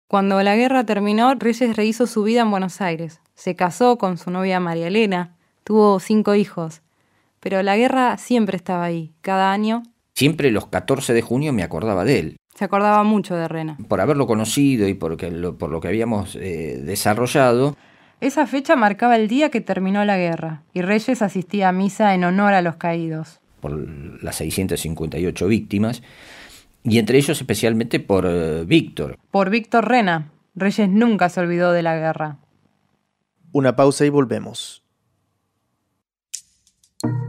Cuando 0.09 0.41
la 0.43 0.55
guerra 0.55 0.85
terminó, 0.85 1.35
Reyes 1.35 1.77
rehizo 1.77 2.07
su 2.07 2.23
vida 2.23 2.43
en 2.43 2.51
Buenos 2.51 2.81
Aires. 2.81 3.21
Se 3.35 3.57
casó 3.57 3.99
con 3.99 4.19
su 4.19 4.31
novia 4.31 4.61
María 4.61 4.87
Elena, 4.87 5.37
tuvo 5.65 5.99
cinco 5.99 6.37
hijos. 6.37 6.81
Pero 7.41 7.63
la 7.63 7.77
guerra 7.77 8.17
siempre 8.17 8.57
estaba 8.57 8.85
ahí, 8.85 9.13
cada 9.21 9.51
año. 9.53 9.83
Siempre 10.15 10.53
los 10.53 10.69
14 10.69 11.13
de 11.13 11.23
junio 11.23 11.53
me 11.53 11.65
acordaba 11.65 12.05
de 12.05 12.21
él. 12.21 12.37
Se 12.57 12.65
acordaba 12.65 13.05
mucho 13.05 13.37
de 13.37 13.49
Rena. 13.49 13.77
Por 13.87 14.01
haberlo 14.01 14.27
conocido 14.27 14.89
y 14.89 14.95
porque 14.95 15.31
por 15.59 15.71
lo 15.71 15.81
que 15.81 15.89
habíamos 15.89 16.37
eh, 16.37 16.81
desarrollado. 16.83 17.77
Esa 18.23 18.47
fecha 18.47 18.77
marcaba 18.77 19.17
el 19.17 19.29
día 19.29 19.51
que 19.51 19.61
terminó 19.61 20.03
la 20.07 20.17
guerra 20.17 20.63
y 20.73 20.81
Reyes 20.81 21.21
asistía 21.21 21.69
a 21.69 21.73
misa 21.73 22.15
en 22.15 22.25
honor 22.25 22.55
a 22.55 22.63
los 22.63 22.77
caídos. 22.77 23.41
Por 23.61 24.23
las 24.23 24.37
658 24.37 25.47
víctimas 25.47 26.03
y 26.83 26.99
entre 26.99 27.19
ellos 27.19 27.39
especialmente 27.39 28.01
por 28.01 28.25
eh, 28.27 28.65
Víctor. 28.65 29.19
Por 29.31 29.51
Víctor 29.51 29.87
Rena. 29.87 30.33
Reyes 30.55 30.89
nunca 30.89 31.29
se 31.29 31.41
olvidó 31.41 31.73
de 31.73 31.83
la 31.83 31.97
guerra. 31.97 32.39
Una 33.53 33.77
pausa 33.77 34.07
y 34.07 34.09
volvemos. 34.09 34.83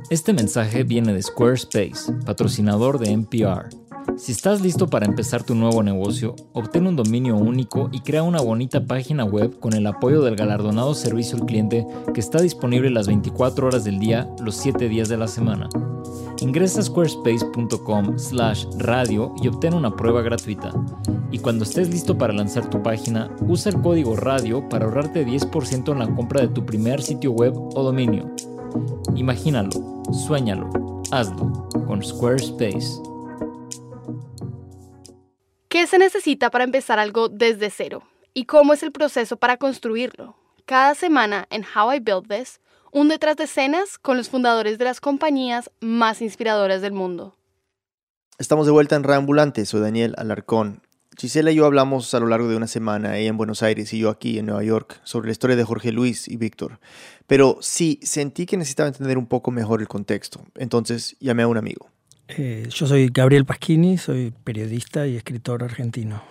Este 0.10 0.32
mensaje 0.32 0.84
viene 0.84 1.12
de 1.12 1.22
Squarespace, 1.22 2.14
patrocinador 2.26 2.98
de 2.98 3.12
NPR. 3.12 3.70
Si 4.18 4.32
estás 4.32 4.62
listo 4.62 4.88
para 4.88 5.06
empezar 5.06 5.44
tu 5.44 5.54
nuevo 5.54 5.84
negocio, 5.84 6.36
obtén 6.54 6.88
un 6.88 6.96
dominio 6.96 7.36
único 7.36 7.88
y 7.92 8.00
crea 8.00 8.24
una 8.24 8.42
bonita 8.42 8.84
página 8.84 9.24
web 9.24 9.60
con 9.60 9.74
el 9.74 9.86
apoyo 9.86 10.24
del 10.24 10.36
galardonado 10.36 10.96
servicio 10.96 11.38
al 11.38 11.46
cliente 11.46 11.86
que 12.16 12.20
está 12.20 12.42
disponible 12.42 12.90
las 12.90 13.06
24 13.06 13.68
horas 13.68 13.84
del 13.84 14.00
día, 14.00 14.28
los 14.44 14.56
7 14.56 14.90
días 14.90 15.08
de 15.08 15.18
la 15.18 15.28
semana. 15.28 15.70
Ingresa 16.40 16.80
a 16.80 16.84
squarespace.com 16.84 18.18
slash 18.18 18.66
radio 18.80 19.36
y 19.44 19.50
obtén 19.50 19.76
una 19.76 19.96
prueba 19.96 20.24
gratuita. 20.24 20.74
Y 21.32 21.38
cuando 21.38 21.64
estés 21.64 21.90
listo 21.92 22.18
para 22.18 22.34
lanzar 22.34 22.68
tu 22.72 22.82
página, 22.82 23.30
usa 23.42 23.72
el 23.72 23.80
código 23.82 24.16
radio 24.16 24.68
para 24.68 24.86
ahorrarte 24.86 25.28
10% 25.28 25.92
en 25.92 26.00
la 26.00 26.16
compra 26.16 26.42
de 26.42 26.48
tu 26.48 26.66
primer 26.66 27.04
sitio 27.04 27.34
web 27.34 27.56
o 27.56 27.84
dominio. 27.84 28.34
Imagínalo, 29.16 29.70
suéñalo, 30.12 30.72
hazlo 31.12 31.70
con 31.86 32.04
Squarespace. 32.04 33.17
¿Qué 35.78 35.86
se 35.86 36.00
necesita 36.00 36.50
para 36.50 36.64
empezar 36.64 36.98
algo 36.98 37.30
desde 37.30 37.70
cero? 37.70 38.02
¿Y 38.34 38.46
cómo 38.46 38.74
es 38.74 38.82
el 38.82 38.92
proceso 38.92 39.38
para 39.38 39.58
construirlo? 39.58 40.36
Cada 40.66 40.96
semana 40.96 41.46
en 41.52 41.64
How 41.64 41.94
I 41.94 42.00
Build 42.00 42.28
This, 42.28 42.62
un 42.92 43.10
detrás 43.10 43.38
de 43.38 43.44
escenas 43.44 44.00
con 44.00 44.18
los 44.18 44.28
fundadores 44.28 44.80
de 44.80 44.86
las 44.86 45.00
compañías 45.00 45.70
más 45.80 46.24
inspiradoras 46.24 46.82
del 46.82 46.94
mundo. 46.94 47.36
Estamos 48.40 48.66
de 48.66 48.72
vuelta 48.72 48.96
en 48.96 49.04
Reambulante, 49.04 49.68
soy 49.68 49.82
Daniel 49.82 50.16
Alarcón. 50.18 50.82
Gisela 51.16 51.52
y 51.52 51.58
yo 51.58 51.68
hablamos 51.68 52.12
a 52.16 52.20
lo 52.20 52.26
largo 52.26 52.48
de 52.48 52.56
una 52.56 52.66
semana, 52.66 53.16
ella 53.16 53.30
en 53.30 53.38
Buenos 53.38 53.62
Aires 53.62 53.94
y 53.94 54.00
yo 54.00 54.10
aquí 54.10 54.40
en 54.40 54.48
Nueva 54.48 54.64
York, 54.64 55.00
sobre 55.04 55.28
la 55.28 55.34
historia 55.34 55.56
de 55.56 55.64
Jorge 55.64 55.92
Luis 55.92 56.28
y 56.28 56.38
Víctor. 56.38 56.80
Pero 57.28 57.60
sí, 57.62 58.00
sentí 58.02 58.48
que 58.48 58.58
necesitaba 58.58 58.90
entender 58.90 59.20
un 59.20 59.28
poco 59.28 59.52
mejor 59.52 59.82
el 59.82 59.88
contexto, 59.88 60.44
entonces 60.56 61.16
llamé 61.20 61.44
a 61.44 61.48
un 61.48 61.58
amigo. 61.58 61.92
Eh, 62.30 62.68
yo 62.70 62.88
soy 62.88 63.08
Gabriel 63.08 63.46
Pasquini, 63.46 63.98
soy 63.98 64.34
periodista 64.44 65.08
y 65.08 65.16
escritor 65.16 65.64
argentino. 65.64 66.22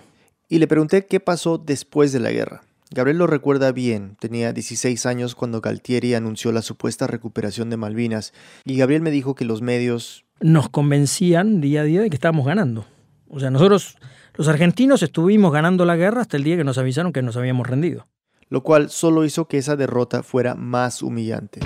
Y 0.49 0.59
le 0.59 0.67
pregunté 0.67 1.07
qué 1.07 1.21
pasó 1.21 1.59
después 1.59 2.13
de 2.13 2.21
la 2.21 2.31
guerra. 2.31 2.63
Gabriel 2.91 3.19
lo 3.19 3.27
recuerda 3.27 3.73
bien, 3.73 4.17
tenía 4.21 4.53
16 4.53 5.07
años 5.07 5.35
cuando 5.35 5.61
Galtieri 5.61 6.15
anunció 6.15 6.53
la 6.53 6.63
supuesta 6.63 7.09
recuperación 7.09 7.69
de 7.69 7.77
Malvinas 7.77 8.33
y 8.65 8.77
Gabriel 8.77 9.03
me 9.03 9.11
dijo 9.11 9.35
que 9.35 9.45
los 9.45 9.61
medios... 9.61 10.25
Nos 10.41 10.69
convencían 10.69 11.61
día 11.61 11.81
a 11.81 11.85
día 11.85 12.03
de 12.03 12.11
que 12.11 12.17
estábamos 12.17 12.47
ganando. 12.47 12.87
O 13.29 13.41
sea, 13.41 13.51
nosotros 13.51 13.97
los 14.35 14.47
argentinos 14.47 15.03
estuvimos 15.03 15.53
ganando 15.53 15.85
la 15.85 15.97
guerra 15.97 16.21
hasta 16.21 16.37
el 16.37 16.45
día 16.45 16.57
que 16.57 16.65
nos 16.65 16.79
avisaron 16.79 17.13
que 17.13 17.23
nos 17.23 17.37
habíamos 17.37 17.67
rendido. 17.67 18.07
Lo 18.49 18.63
cual 18.63 18.91
solo 18.91 19.25
hizo 19.25 19.49
que 19.49 19.59
esa 19.59 19.75
derrota 19.75 20.23
fuera 20.23 20.55
más 20.55 21.03
humillante. 21.03 21.61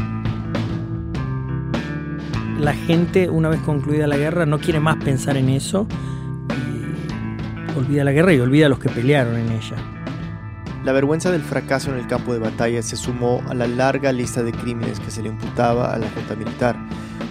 La 2.60 2.74
gente, 2.74 3.30
una 3.30 3.48
vez 3.48 3.60
concluida 3.60 4.06
la 4.06 4.18
guerra, 4.18 4.44
no 4.44 4.58
quiere 4.58 4.80
más 4.80 4.96
pensar 4.96 5.38
en 5.38 5.48
eso. 5.48 5.86
Y 7.74 7.78
olvida 7.78 8.04
la 8.04 8.12
guerra 8.12 8.34
y 8.34 8.40
olvida 8.40 8.66
a 8.66 8.68
los 8.68 8.78
que 8.78 8.90
pelearon 8.90 9.38
en 9.38 9.50
ella. 9.50 9.76
La 10.84 10.92
vergüenza 10.92 11.30
del 11.30 11.40
fracaso 11.40 11.90
en 11.90 11.98
el 11.98 12.06
campo 12.06 12.34
de 12.34 12.38
batalla 12.38 12.82
se 12.82 12.96
sumó 12.96 13.42
a 13.48 13.54
la 13.54 13.66
larga 13.66 14.12
lista 14.12 14.42
de 14.42 14.52
crímenes 14.52 15.00
que 15.00 15.10
se 15.10 15.22
le 15.22 15.30
imputaba 15.30 15.94
a 15.94 15.98
la 15.98 16.06
Junta 16.10 16.36
Militar. 16.36 16.76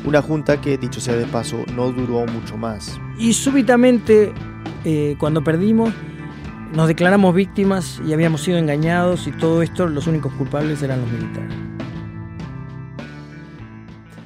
Una 0.04 0.24
junta 0.24 0.60
que, 0.60 0.80
dicho 0.80 1.00
sea 1.00 1.16
de 1.16 1.28
paso, 1.28 1.64
no 1.76 1.92
duró 1.92 2.26
mucho 2.26 2.58
más. 2.58 3.00
Y 3.20 3.34
súbitamente 3.34 4.34
eh, 4.84 5.16
cuando 5.20 5.44
perdimos, 5.44 5.94
nos 6.74 6.88
declaramos 6.88 7.36
víctimas 7.36 8.02
y 8.04 8.14
habíamos 8.14 8.42
sido 8.42 8.58
engañados 8.58 9.28
y 9.28 9.32
todo 9.32 9.62
esto 9.62 9.86
los 9.86 10.08
únicos 10.08 10.34
culpables 10.34 10.82
eran 10.82 11.02
los 11.02 11.12
militares. 11.12 11.69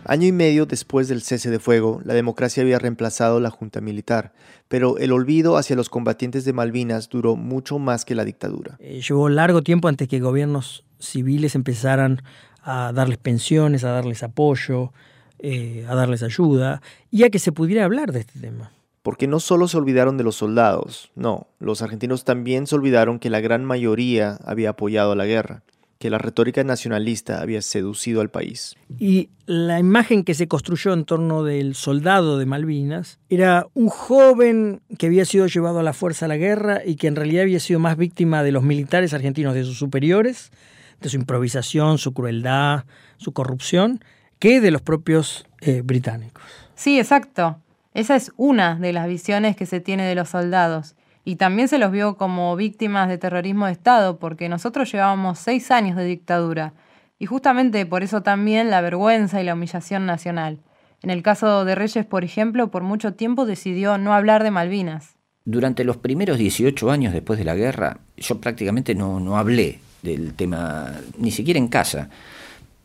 Año 0.05 0.27
y 0.27 0.31
medio 0.31 0.65
después 0.65 1.07
del 1.07 1.21
cese 1.21 1.49
de 1.49 1.59
fuego, 1.59 2.01
la 2.03 2.13
democracia 2.13 2.61
había 2.61 2.77
reemplazado 2.77 3.39
la 3.39 3.49
junta 3.49 3.79
militar, 3.79 4.33
pero 4.67 4.97
el 4.97 5.11
olvido 5.13 5.55
hacia 5.55 5.75
los 5.75 5.89
combatientes 5.89 6.43
de 6.43 6.51
Malvinas 6.51 7.09
duró 7.09 7.35
mucho 7.35 7.79
más 7.79 8.03
que 8.03 8.15
la 8.15 8.25
dictadura. 8.25 8.75
Eh, 8.79 9.01
llevó 9.01 9.29
largo 9.29 9.61
tiempo 9.61 9.87
antes 9.87 10.07
que 10.07 10.19
gobiernos 10.19 10.83
civiles 10.99 11.55
empezaran 11.55 12.21
a 12.63 12.91
darles 12.93 13.17
pensiones, 13.17 13.83
a 13.83 13.91
darles 13.91 14.23
apoyo, 14.23 14.91
eh, 15.39 15.85
a 15.87 15.95
darles 15.95 16.21
ayuda 16.21 16.81
y 17.09 17.23
a 17.23 17.29
que 17.29 17.39
se 17.39 17.51
pudiera 17.51 17.85
hablar 17.85 18.11
de 18.11 18.19
este 18.19 18.39
tema 18.39 18.71
porque 19.03 19.27
no 19.27 19.41
solo 19.41 19.67
se 19.67 19.77
olvidaron 19.77 20.17
de 20.17 20.23
los 20.23 20.37
soldados, 20.37 21.11
no, 21.13 21.47
los 21.59 21.81
argentinos 21.81 22.23
también 22.23 22.65
se 22.65 22.75
olvidaron 22.75 23.19
que 23.19 23.29
la 23.29 23.41
gran 23.41 23.65
mayoría 23.65 24.39
había 24.45 24.71
apoyado 24.71 25.13
la 25.13 25.25
guerra, 25.25 25.61
que 26.03 26.09
la 26.09 26.17
retórica 26.17 26.65
nacionalista 26.65 27.39
había 27.39 27.61
seducido 27.61 28.19
al 28.19 28.29
país. 28.29 28.75
Y 28.99 29.29
la 29.45 29.79
imagen 29.79 30.25
que 30.25 30.33
se 30.33 30.49
construyó 30.49 30.91
en 30.91 31.05
torno 31.05 31.45
del 31.45 31.75
soldado 31.75 32.37
de 32.37 32.45
Malvinas 32.45 33.19
era 33.29 33.67
un 33.73 33.87
joven 33.87 34.81
que 34.97 35.05
había 35.05 35.23
sido 35.23 35.47
llevado 35.47 35.79
a 35.79 35.83
la 35.83 35.93
fuerza 35.93 36.25
a 36.25 36.27
la 36.27 36.35
guerra 36.35 36.81
y 36.85 36.97
que 36.97 37.07
en 37.07 37.15
realidad 37.15 37.43
había 37.43 37.61
sido 37.61 37.79
más 37.79 37.95
víctima 37.95 38.43
de 38.43 38.51
los 38.51 38.63
militares 38.63 39.13
argentinos, 39.13 39.53
de 39.53 39.63
sus 39.63 39.77
superiores, 39.77 40.51
de 40.99 41.07
su 41.07 41.15
improvisación, 41.15 41.97
su 41.97 42.13
crueldad, 42.13 42.83
su 43.15 43.31
corrupción, 43.31 44.03
que 44.39 44.59
de 44.59 44.71
los 44.71 44.81
propios 44.81 45.45
eh, 45.61 45.83
británicos. 45.85 46.43
Sí, 46.75 46.99
exacto. 46.99 47.61
Esa 47.93 48.17
es 48.17 48.33
una 48.35 48.75
de 48.75 48.91
las 48.91 49.07
visiones 49.07 49.55
que 49.55 49.65
se 49.65 49.79
tiene 49.79 50.05
de 50.05 50.15
los 50.15 50.27
soldados. 50.27 50.95
Y 51.25 51.37
también 51.37 51.67
se 51.67 51.77
los 51.77 51.91
vio 51.91 52.17
como 52.17 52.55
víctimas 52.55 53.07
de 53.07 53.17
terrorismo 53.17 53.65
de 53.65 53.71
Estado, 53.71 54.19
porque 54.19 54.49
nosotros 54.49 54.91
llevábamos 54.91 55.39
seis 55.39 55.71
años 55.71 55.95
de 55.95 56.05
dictadura. 56.05 56.73
Y 57.17 57.25
justamente 57.25 57.85
por 57.85 58.03
eso 58.03 58.21
también 58.21 58.69
la 58.69 58.81
vergüenza 58.81 59.41
y 59.41 59.45
la 59.45 59.53
humillación 59.53 60.05
nacional. 60.05 60.59
En 61.01 61.09
el 61.09 61.23
caso 61.23 61.65
de 61.65 61.75
Reyes, 61.75 62.05
por 62.05 62.23
ejemplo, 62.23 62.71
por 62.71 62.83
mucho 62.83 63.13
tiempo 63.13 63.45
decidió 63.45 63.97
no 63.97 64.13
hablar 64.13 64.43
de 64.43 64.51
Malvinas. 64.51 65.15
Durante 65.45 65.83
los 65.83 65.97
primeros 65.97 66.37
18 66.37 66.91
años 66.91 67.13
después 67.13 67.37
de 67.39 67.45
la 67.45 67.55
guerra, 67.55 67.99
yo 68.17 68.39
prácticamente 68.39 68.95
no, 68.95 69.19
no 69.19 69.37
hablé 69.37 69.79
del 70.01 70.33
tema, 70.33 70.91
ni 71.17 71.31
siquiera 71.31 71.57
en 71.57 71.67
casa, 71.67 72.09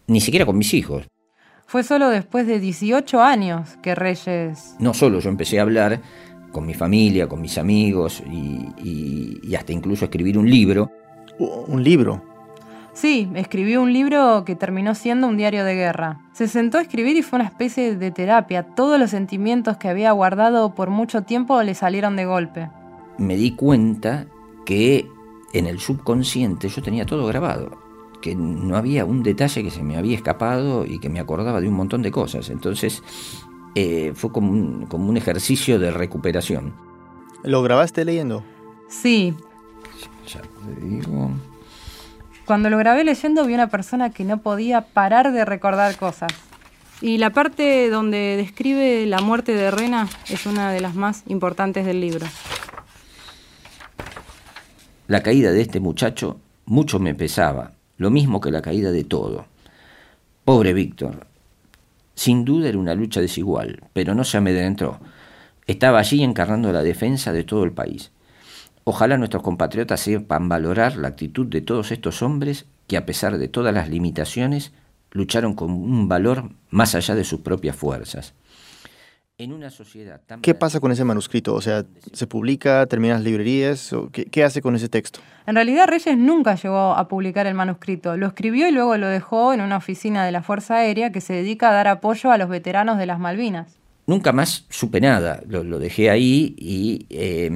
ni 0.07 0.20
siquiera 0.20 0.46
con 0.46 0.59
mis 0.59 0.74
hijos. 0.74 1.07
Fue 1.66 1.83
solo 1.83 2.09
después 2.09 2.46
de 2.46 2.61
18 2.61 3.22
años 3.22 3.77
que 3.83 3.94
Reyes... 3.94 4.74
No 4.79 4.94
solo 4.94 5.20
yo 5.20 5.29
empecé 5.29 5.59
a 5.59 5.62
hablar 5.62 6.01
con 6.53 6.67
mi 6.67 6.75
familia, 6.75 7.29
con 7.29 7.41
mis 7.41 7.59
amigos 7.59 8.23
y, 8.27 9.55
hasta 9.55 9.73
incluso 9.73 10.05
escribir 10.05 10.39
un 10.39 10.49
libro. 10.49 10.91
¿Un 11.39 11.83
libro? 11.83 12.23
Sí, 12.93 13.31
escribió 13.35 13.81
un 13.81 13.93
libro 13.93 14.45
que 14.45 14.57
terminó 14.57 14.95
siendo 14.95 15.29
un 15.29 15.37
diario 15.37 15.65
de 15.65 15.75
guerra. 15.75 16.21
Se 16.33 16.49
sentó 16.49 16.79
a 16.79 16.83
escribir 16.83 17.17
y 17.17 17.23
fue 17.23 17.39
una 17.39 17.47
especie 17.47 17.97
de 17.97 18.11
terapia. 18.11 18.63
Todos 18.63 18.99
los 18.99 19.11
sentimientos 19.11 19.77
que 19.77 19.89
había 19.89 20.11
guardado 20.13 20.75
por 20.75 20.91
mucho 20.91 21.23
tiempo 21.23 21.63
le 21.63 21.75
salieron 21.75 22.17
de 22.17 22.27
golpe. 22.27 22.71
Me 23.19 23.37
di 23.37 23.53
cuenta 23.53 24.27
que 24.67 25.07
en 25.53 25.67
el 25.67 25.79
subconsciente 25.79 26.69
yo 26.69 26.83
tenía 26.83 27.07
todo 27.07 27.27
grabado 27.27 27.89
que 28.21 28.35
no 28.35 28.77
había 28.77 29.05
un 29.05 29.23
detalle 29.23 29.63
que 29.63 29.71
se 29.71 29.83
me 29.83 29.97
había 29.97 30.17
escapado 30.17 30.85
y 30.85 30.99
que 30.99 31.09
me 31.09 31.21
acordaba 31.21 31.61
de 31.61 31.69
un 31.69 31.75
montón 31.75 32.03
de 32.03 32.11
cosas. 32.11 32.51
Entonces 32.51 33.03
eh, 33.81 34.12
fue 34.12 34.33
como 34.33 34.51
un, 34.51 34.87
como 34.87 35.09
un 35.09 35.17
ejercicio 35.17 35.79
de 35.79 35.93
recuperación. 35.93 36.75
¿Lo 37.45 37.62
grabaste 37.62 38.05
leyendo? 38.05 38.43
Sí. 38.88 39.37
Ya 40.27 40.41
te 40.41 40.85
digo. 40.85 41.31
Cuando 42.45 42.71
lo 42.71 42.79
grabé 42.79 43.05
leyendo 43.05 43.47
vi 43.47 43.55
una 43.55 43.69
persona 43.69 44.11
que 44.11 44.25
no 44.25 44.38
podía 44.38 44.81
parar 44.81 45.31
de 45.31 45.45
recordar 45.45 45.97
cosas. 45.97 46.33
Y 47.01 47.19
la 47.19 47.31
parte 47.31 47.88
donde 47.88 48.37
describe 48.37 49.07
la 49.07 49.21
muerte 49.21 49.55
de 49.55 49.71
Rena 49.71 50.09
es 50.29 50.47
una 50.47 50.73
de 50.73 50.81
las 50.81 50.97
más 50.97 51.23
importantes 51.29 51.87
del 51.87 52.01
libro. 52.01 52.27
La 55.07 55.23
caída 55.23 55.53
de 55.53 55.61
este 55.61 55.79
muchacho 55.79 56.41
mucho 56.67 56.99
me 56.99 57.14
pesaba, 57.14 57.75
lo 57.97 58.11
mismo 58.11 58.41
que 58.41 58.51
la 58.51 58.61
caída 58.61 58.91
de 58.91 59.05
todo. 59.05 59.47
Pobre 60.45 60.73
Víctor. 60.73 61.28
Sin 62.18 62.44
duda 62.44 62.68
era 62.68 62.78
una 62.78 62.96
lucha 62.96 63.20
desigual, 63.20 63.81
pero 63.92 64.12
no 64.12 64.24
se 64.24 64.38
amedrentó. 64.38 64.98
Estaba 65.68 66.00
allí 66.00 66.24
encarnando 66.24 66.72
la 66.72 66.83
defensa 66.83 67.33
de 67.33 67.44
todo 67.44 67.62
el 67.62 67.70
país. 67.70 68.11
Ojalá 68.83 69.16
nuestros 69.16 69.44
compatriotas 69.44 70.00
sepan 70.00 70.48
valorar 70.48 70.96
la 70.96 71.07
actitud 71.07 71.46
de 71.46 71.61
todos 71.61 71.92
estos 71.92 72.20
hombres 72.22 72.66
que 72.88 72.96
a 72.96 73.07
pesar 73.07 73.38
de 73.38 73.46
todas 73.46 73.72
las 73.72 73.88
limitaciones 73.88 74.72
lucharon 75.12 75.54
con 75.54 75.70
un 75.70 76.09
valor 76.09 76.50
más 76.70 76.96
allá 76.96 77.14
de 77.14 77.22
sus 77.22 77.38
propias 77.42 77.76
fuerzas. 77.76 78.35
En 79.40 79.53
una 79.53 79.70
sociedad 79.70 80.20
tan 80.27 80.40
¿Qué 80.40 80.53
pasa 80.53 80.81
con 80.81 80.90
ese 80.90 81.05
manuscrito? 81.05 81.55
O 81.55 81.61
sea, 81.61 81.85
¿se 82.12 82.27
publica, 82.27 82.85
termina 82.87 83.14
las 83.14 83.22
librerías? 83.22 83.92
O 83.92 84.11
¿qué, 84.11 84.24
¿Qué 84.24 84.42
hace 84.42 84.61
con 84.61 84.74
ese 84.74 84.88
texto? 84.88 85.20
En 85.46 85.55
realidad 85.55 85.87
Reyes 85.87 86.18
nunca 86.18 86.57
llegó 86.57 86.96
a 86.96 87.07
publicar 87.07 87.46
el 87.46 87.55
manuscrito, 87.55 88.16
lo 88.16 88.27
escribió 88.27 88.68
y 88.68 88.72
luego 88.72 88.96
lo 88.96 89.07
dejó 89.07 89.53
en 89.53 89.61
una 89.61 89.77
oficina 89.77 90.27
de 90.27 90.33
la 90.33 90.42
Fuerza 90.42 90.79
Aérea 90.79 91.12
que 91.12 91.20
se 91.20 91.35
dedica 91.35 91.70
a 91.70 91.72
dar 91.72 91.87
apoyo 91.87 92.33
a 92.33 92.37
los 92.37 92.48
veteranos 92.48 92.98
de 92.98 93.07
las 93.07 93.20
Malvinas. 93.20 93.79
Nunca 94.09 94.33
más 94.33 94.66
supe 94.70 95.01
nada, 95.01 95.40
lo, 95.46 95.62
lo 95.62 95.79
dejé 95.79 96.11
ahí 96.11 96.57
y, 96.59 97.07
eh, 97.11 97.48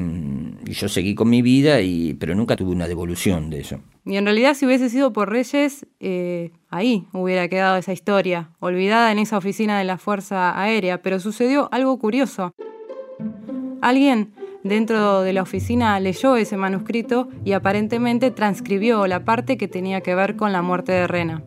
y 0.65 0.73
yo 0.75 0.89
seguí 0.89 1.17
con 1.17 1.31
mi 1.31 1.43
vida, 1.43 1.81
y, 1.81 2.15
pero 2.15 2.37
nunca 2.37 2.55
tuve 2.55 2.71
una 2.71 2.87
devolución 2.87 3.51
de 3.51 3.61
eso. 3.61 3.81
Y 4.05 4.17
en 4.17 4.25
realidad 4.25 4.55
si 4.55 4.67
hubiese 4.67 4.91
sido 4.91 5.13
por 5.13 5.31
Reyes, 5.31 5.87
eh, 6.01 6.51
ahí 6.71 7.07
hubiera 7.13 7.47
quedado 7.49 7.77
esa 7.77 7.93
historia, 7.93 8.51
olvidada 8.59 9.13
en 9.13 9.21
esa 9.21 9.39
oficina 9.39 9.79
de 9.79 9.85
la 9.85 9.97
Fuerza 9.97 10.61
Aérea, 10.61 11.03
pero 11.03 11.21
sucedió 11.21 11.69
algo 11.71 11.99
curioso. 11.99 12.53
Alguien 13.81 14.33
dentro 14.65 15.23
de 15.23 15.33
la 15.33 15.43
oficina 15.43 15.99
leyó 16.01 16.37
ese 16.37 16.57
manuscrito 16.57 17.29
y 17.45 17.53
aparentemente 17.53 18.31
transcribió 18.31 19.07
la 19.07 19.25
parte 19.25 19.57
que 19.57 19.69
tenía 19.69 20.01
que 20.01 20.15
ver 20.15 20.37
con 20.37 20.53
la 20.53 20.63
muerte 20.63 20.93
de 20.93 21.07
Rena. 21.07 21.43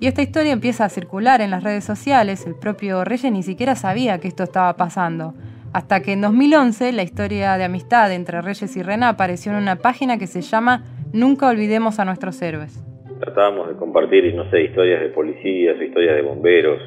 Y 0.00 0.06
esta 0.06 0.22
historia 0.22 0.52
empieza 0.52 0.84
a 0.84 0.88
circular 0.88 1.40
en 1.40 1.50
las 1.50 1.64
redes 1.64 1.84
sociales, 1.84 2.46
el 2.46 2.54
propio 2.54 3.04
Reyes 3.04 3.32
ni 3.32 3.42
siquiera 3.42 3.74
sabía 3.74 4.18
que 4.18 4.28
esto 4.28 4.44
estaba 4.44 4.76
pasando, 4.76 5.34
hasta 5.72 6.00
que 6.00 6.12
en 6.12 6.20
2011 6.20 6.92
la 6.92 7.02
historia 7.02 7.56
de 7.56 7.64
amistad 7.64 8.12
entre 8.12 8.40
Reyes 8.40 8.76
y 8.76 8.82
Rena 8.82 9.08
apareció 9.08 9.52
en 9.52 9.58
una 9.58 9.76
página 9.76 10.16
que 10.18 10.28
se 10.28 10.40
llama 10.40 10.84
Nunca 11.12 11.48
olvidemos 11.48 11.98
a 11.98 12.04
nuestros 12.04 12.40
héroes. 12.42 12.84
Tratábamos 13.20 13.68
de 13.68 13.74
compartir, 13.76 14.34
no 14.34 14.48
sé, 14.50 14.64
historias 14.64 15.00
de 15.00 15.08
policías, 15.08 15.80
historias 15.80 16.16
de 16.16 16.22
bomberos, 16.22 16.80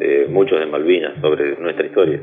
eh, 0.00 0.26
muchos 0.30 0.60
de 0.60 0.66
Malvinas 0.66 1.20
sobre 1.20 1.58
nuestra 1.60 1.86
historia. 1.86 2.20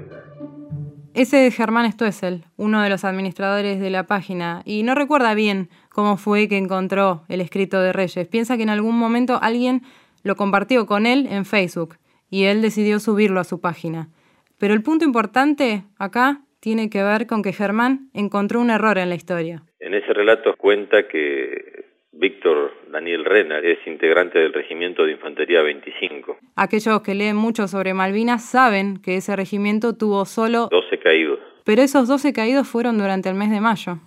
Ese 1.14 1.46
es 1.46 1.56
Germán 1.56 1.92
Stoessel, 1.92 2.46
uno 2.58 2.82
de 2.82 2.90
los 2.90 3.04
administradores 3.06 3.80
de 3.80 3.90
la 3.92 4.08
página, 4.08 4.64
y 4.66 4.82
no 4.84 4.96
recuerda 4.96 5.36
bien 5.36 5.70
cómo 5.90 6.18
fue 6.18 6.48
que 6.48 6.58
encontró 6.58 7.24
el 7.28 7.42
escrito 7.42 7.82
de 7.82 7.94
Reyes. 7.94 8.28
Piensa 8.28 8.58
que 8.58 8.64
en 8.64 8.70
algún 8.70 8.98
momento 8.98 9.38
alguien 9.42 9.84
lo 10.24 10.36
compartió 10.36 10.86
con 10.88 11.06
él 11.06 11.28
en 11.30 11.46
Facebook 11.46 11.98
y 12.30 12.46
él 12.46 12.64
decidió 12.64 13.00
subirlo 13.00 13.40
a 13.40 13.44
su 13.44 13.60
página. 13.62 14.10
Pero 14.58 14.74
el 14.74 14.82
punto 14.82 15.06
importante 15.06 15.84
acá 16.00 16.42
tiene 16.64 16.90
que 16.90 17.04
ver 17.04 17.28
con 17.28 17.44
que 17.44 17.52
Germán 17.52 18.10
encontró 18.14 18.62
un 18.62 18.70
error 18.70 18.98
en 18.98 19.10
la 19.10 19.16
historia. 19.16 19.64
En 19.82 19.94
ese 19.94 20.14
relato 20.14 20.56
cuenta 20.56 21.10
que 21.10 21.84
Víctor 22.14 22.72
Daniel 22.90 23.26
Rena 23.26 23.60
es 23.60 23.86
integrante 23.86 24.40
del 24.40 24.54
Regimiento 24.54 25.04
de 25.04 25.12
Infantería 25.12 25.62
25. 25.62 26.38
Aquellos 26.56 27.02
que 27.02 27.16
leen 27.16 27.36
mucho 27.36 27.68
sobre 27.68 27.94
Malvinas 27.94 28.46
saben 28.46 28.96
que 28.96 29.18
ese 29.18 29.36
regimiento 29.36 29.98
tuvo 29.98 30.24
solo 30.24 30.70
12 30.72 31.00
caídos. 31.00 31.40
Pero 31.66 31.82
esos 31.82 32.08
12 32.08 32.32
caídos 32.32 32.66
fueron 32.66 32.98
durante 32.98 33.28
el 33.28 33.36
mes 33.36 33.52
de 33.52 33.60
mayo. 33.60 34.00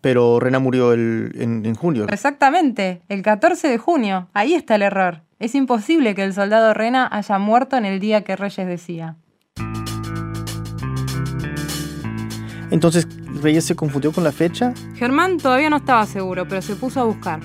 Pero 0.00 0.40
Rena 0.40 0.60
murió 0.60 0.94
el, 0.94 1.32
en, 1.38 1.66
en 1.66 1.74
junio. 1.74 2.06
Exactamente, 2.10 3.02
el 3.10 3.20
14 3.20 3.68
de 3.68 3.76
junio. 3.76 4.28
Ahí 4.32 4.54
está 4.54 4.76
el 4.76 4.82
error. 4.82 5.20
Es 5.38 5.54
imposible 5.54 6.14
que 6.14 6.24
el 6.24 6.32
soldado 6.32 6.72
Rena 6.72 7.06
haya 7.12 7.38
muerto 7.38 7.76
en 7.76 7.84
el 7.84 8.00
día 8.00 8.24
que 8.24 8.34
Reyes 8.34 8.66
decía. 8.66 9.16
Entonces, 12.72 13.06
¿Reyes 13.42 13.66
se 13.66 13.76
confundió 13.76 14.12
con 14.12 14.24
la 14.24 14.32
fecha? 14.32 14.72
Germán 14.96 15.36
todavía 15.36 15.68
no 15.68 15.76
estaba 15.76 16.06
seguro, 16.06 16.48
pero 16.48 16.62
se 16.62 16.74
puso 16.74 17.00
a 17.00 17.04
buscar. 17.04 17.40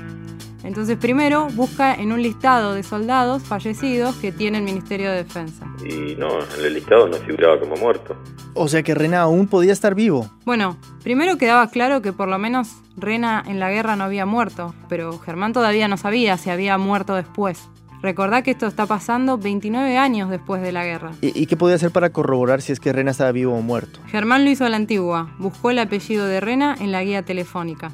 Entonces 0.64 0.98
primero 0.98 1.50
busca 1.50 1.94
en 1.94 2.14
un 2.14 2.22
listado 2.22 2.74
de 2.74 2.82
soldados 2.82 3.44
fallecidos 3.44 4.16
que 4.16 4.32
tiene 4.32 4.60
el 4.60 4.64
Ministerio 4.64 5.12
de 5.12 5.24
Defensa. 5.24 5.66
Y 5.86 6.16
no, 6.16 6.30
en 6.58 6.66
el 6.66 6.74
listado 6.74 7.10
no 7.10 7.18
figuraba 7.18 7.60
como 7.60 7.76
muerto. 7.76 8.16
O 8.54 8.70
sea 8.70 8.84
que 8.84 8.96
Rena 8.96 9.20
aún 9.22 9.48
podía 9.48 9.74
estar 9.74 9.96
vivo. 9.96 10.30
Bueno, 10.46 10.78
primero 11.04 11.38
quedaba 11.38 11.70
claro 11.70 12.02
que 12.02 12.14
por 12.14 12.30
lo 12.30 12.38
menos 12.38 12.70
Rena 12.96 13.44
en 13.46 13.60
la 13.60 13.70
guerra 13.70 13.98
no 13.98 14.06
había 14.06 14.26
muerto, 14.26 14.74
pero 14.88 15.20
Germán 15.20 15.52
todavía 15.52 15.90
no 15.90 15.98
sabía 15.98 16.38
si 16.38 16.50
había 16.50 16.78
muerto 16.78 17.16
después. 17.16 17.70
Recordá 18.02 18.44
que 18.44 18.52
esto 18.52 18.68
está 18.68 18.86
pasando 18.86 19.38
29 19.38 19.98
años 19.98 20.30
después 20.30 20.62
de 20.62 20.72
la 20.72 20.86
guerra. 20.86 21.12
¿Y, 21.22 21.42
y 21.42 21.48
qué 21.48 21.58
podía 21.58 21.76
hacer 21.76 21.92
para 21.92 22.12
corroborar 22.12 22.62
si 22.62 22.72
es 22.72 22.80
que 22.80 22.94
Rena 22.94 23.12
estaba 23.12 23.32
vivo 23.32 23.54
o 23.56 23.62
muerto? 23.62 24.00
Germán 24.08 24.44
lo 24.44 24.52
hizo 24.52 24.66
a 24.66 24.70
la 24.70 24.78
antigua, 24.78 25.36
buscó 25.40 25.72
el 25.72 25.80
apellido 25.80 26.28
de 26.28 26.40
Rena 26.40 26.76
en 26.80 26.92
la 26.92 27.04
guía 27.04 27.24
telefónica. 27.24 27.92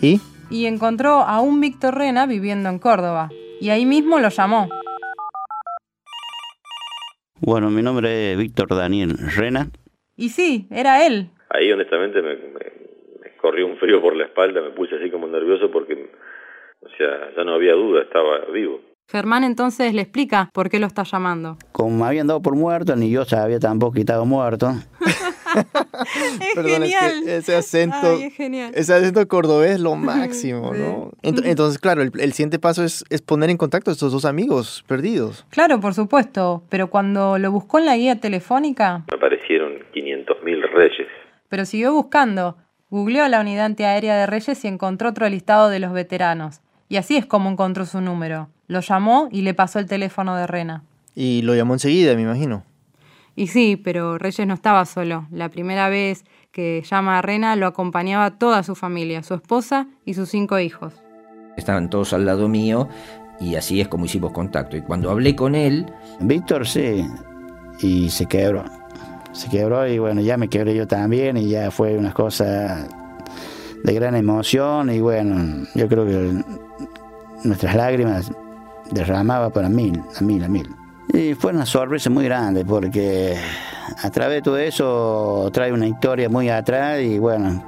¿Y? 0.00 0.20
Y 0.50 0.66
encontró 0.66 1.20
a 1.20 1.40
un 1.40 1.60
Víctor 1.60 1.96
Rena 1.96 2.26
viviendo 2.26 2.68
en 2.68 2.78
Córdoba. 2.78 3.28
Y 3.60 3.70
ahí 3.70 3.86
mismo 3.86 4.20
lo 4.20 4.28
llamó. 4.28 4.68
Bueno, 7.40 7.70
mi 7.70 7.82
nombre 7.82 8.32
es 8.32 8.38
Víctor 8.38 8.68
Daniel 8.68 9.16
Rena. 9.36 9.70
Y 10.16 10.28
sí, 10.28 10.68
era 10.70 11.06
él. 11.06 11.30
Ahí 11.48 11.72
honestamente 11.72 12.22
me, 12.22 12.36
me, 12.36 12.64
me 13.22 13.36
corrió 13.40 13.66
un 13.66 13.76
frío 13.78 14.00
por 14.00 14.14
la 14.14 14.26
espalda, 14.26 14.60
me 14.60 14.70
puse 14.70 14.96
así 14.96 15.10
como 15.10 15.26
nervioso 15.26 15.70
porque, 15.70 16.10
o 16.80 16.88
sea, 16.96 17.34
ya 17.36 17.44
no 17.44 17.54
había 17.54 17.72
duda, 17.72 18.02
estaba 18.02 18.44
vivo. 18.52 18.80
Germán 19.10 19.44
entonces 19.44 19.92
le 19.94 20.02
explica 20.02 20.50
por 20.52 20.70
qué 20.70 20.78
lo 20.78 20.86
está 20.86 21.02
llamando. 21.02 21.56
Como 21.72 21.96
me 21.98 22.06
habían 22.06 22.26
dado 22.26 22.40
por 22.42 22.54
muerto, 22.56 22.94
ni 22.96 23.10
yo 23.10 23.24
sabía 23.24 23.58
tampoco 23.58 23.92
que 23.94 24.00
estaba 24.00 24.24
muerto. 24.24 24.72
es 26.40 26.54
Perdón, 26.54 26.82
genial. 26.82 27.12
es 27.18 27.24
que 27.24 27.36
ese 27.38 27.56
acento, 27.56 27.96
Ay, 28.02 28.22
es 28.24 28.34
genial. 28.34 28.72
ese 28.74 28.94
acento 28.94 29.26
cordobés 29.26 29.72
es 29.72 29.80
lo 29.80 29.96
máximo, 29.96 30.72
¿no? 30.74 31.10
Ent- 31.22 31.42
Entonces, 31.44 31.78
claro, 31.80 32.02
el, 32.02 32.12
el 32.20 32.32
siguiente 32.32 32.58
paso 32.60 32.84
es, 32.84 33.04
es 33.10 33.20
poner 33.20 33.50
en 33.50 33.56
contacto 33.56 33.90
a 33.90 33.94
estos 33.94 34.12
dos 34.12 34.24
amigos 34.24 34.84
perdidos. 34.86 35.44
Claro, 35.50 35.80
por 35.80 35.94
supuesto, 35.94 36.62
pero 36.68 36.88
cuando 36.88 37.38
lo 37.38 37.50
buscó 37.50 37.78
en 37.80 37.86
la 37.86 37.96
guía 37.96 38.20
telefónica, 38.20 39.04
Me 39.10 39.16
aparecieron 39.16 39.72
500.000 39.92 40.72
reyes. 40.72 41.08
pero 41.48 41.64
siguió 41.64 41.92
buscando, 41.92 42.56
googleó 42.90 43.26
la 43.28 43.40
unidad 43.40 43.64
antiaérea 43.66 44.16
de 44.16 44.26
Reyes 44.26 44.64
y 44.64 44.68
encontró 44.68 45.08
otro 45.08 45.28
listado 45.28 45.68
de 45.68 45.80
los 45.80 45.92
veteranos. 45.92 46.60
Y 46.90 46.96
así 46.96 47.16
es 47.16 47.24
como 47.24 47.48
encontró 47.48 47.86
su 47.86 48.00
número. 48.00 48.48
Lo 48.66 48.80
llamó 48.80 49.28
y 49.30 49.42
le 49.42 49.54
pasó 49.54 49.78
el 49.78 49.86
teléfono 49.86 50.34
de 50.34 50.48
Rena. 50.48 50.82
Y 51.14 51.40
lo 51.42 51.54
llamó 51.54 51.74
enseguida, 51.74 52.16
me 52.16 52.22
imagino. 52.22 52.64
Y 53.36 53.46
sí, 53.46 53.76
pero 53.76 54.18
Reyes 54.18 54.44
no 54.44 54.54
estaba 54.54 54.84
solo. 54.84 55.28
La 55.30 55.50
primera 55.50 55.88
vez 55.88 56.24
que 56.50 56.82
llama 56.82 57.16
a 57.16 57.22
Rena 57.22 57.54
lo 57.54 57.68
acompañaba 57.68 58.32
toda 58.32 58.64
su 58.64 58.74
familia, 58.74 59.22
su 59.22 59.34
esposa 59.34 59.86
y 60.04 60.14
sus 60.14 60.30
cinco 60.30 60.58
hijos. 60.58 60.92
Estaban 61.56 61.90
todos 61.90 62.12
al 62.12 62.26
lado 62.26 62.48
mío 62.48 62.88
y 63.38 63.54
así 63.54 63.80
es 63.80 63.86
como 63.86 64.06
hicimos 64.06 64.32
contacto. 64.32 64.76
Y 64.76 64.82
cuando 64.82 65.12
hablé 65.12 65.36
con 65.36 65.54
él, 65.54 65.86
Víctor 66.18 66.66
sí, 66.66 67.06
y 67.78 68.10
se 68.10 68.26
quebró. 68.26 68.64
Se 69.30 69.48
quebró 69.48 69.86
y 69.86 70.00
bueno, 70.00 70.22
ya 70.22 70.36
me 70.36 70.48
quebré 70.48 70.74
yo 70.74 70.88
también 70.88 71.36
y 71.36 71.50
ya 71.50 71.70
fue 71.70 71.96
una 71.96 72.12
cosa 72.12 72.84
de 73.82 73.94
gran 73.94 74.14
emoción 74.14 74.90
y 74.90 75.00
bueno, 75.00 75.66
yo 75.74 75.88
creo 75.88 76.06
que 76.06 76.44
nuestras 77.44 77.74
lágrimas 77.74 78.30
derramaba 78.90 79.50
para 79.50 79.68
mil, 79.68 80.02
a 80.18 80.22
mil, 80.22 80.44
a 80.44 80.48
mil. 80.48 80.68
Y 81.12 81.34
fue 81.34 81.52
una 81.52 81.66
sorpresa 81.66 82.10
muy 82.10 82.24
grande 82.24 82.64
porque 82.64 83.36
a 84.02 84.10
través 84.10 84.36
de 84.36 84.42
todo 84.42 84.58
eso 84.58 85.50
trae 85.52 85.72
una 85.72 85.86
historia 85.86 86.28
muy 86.28 86.48
atrás 86.48 87.00
y 87.00 87.18
bueno, 87.18 87.64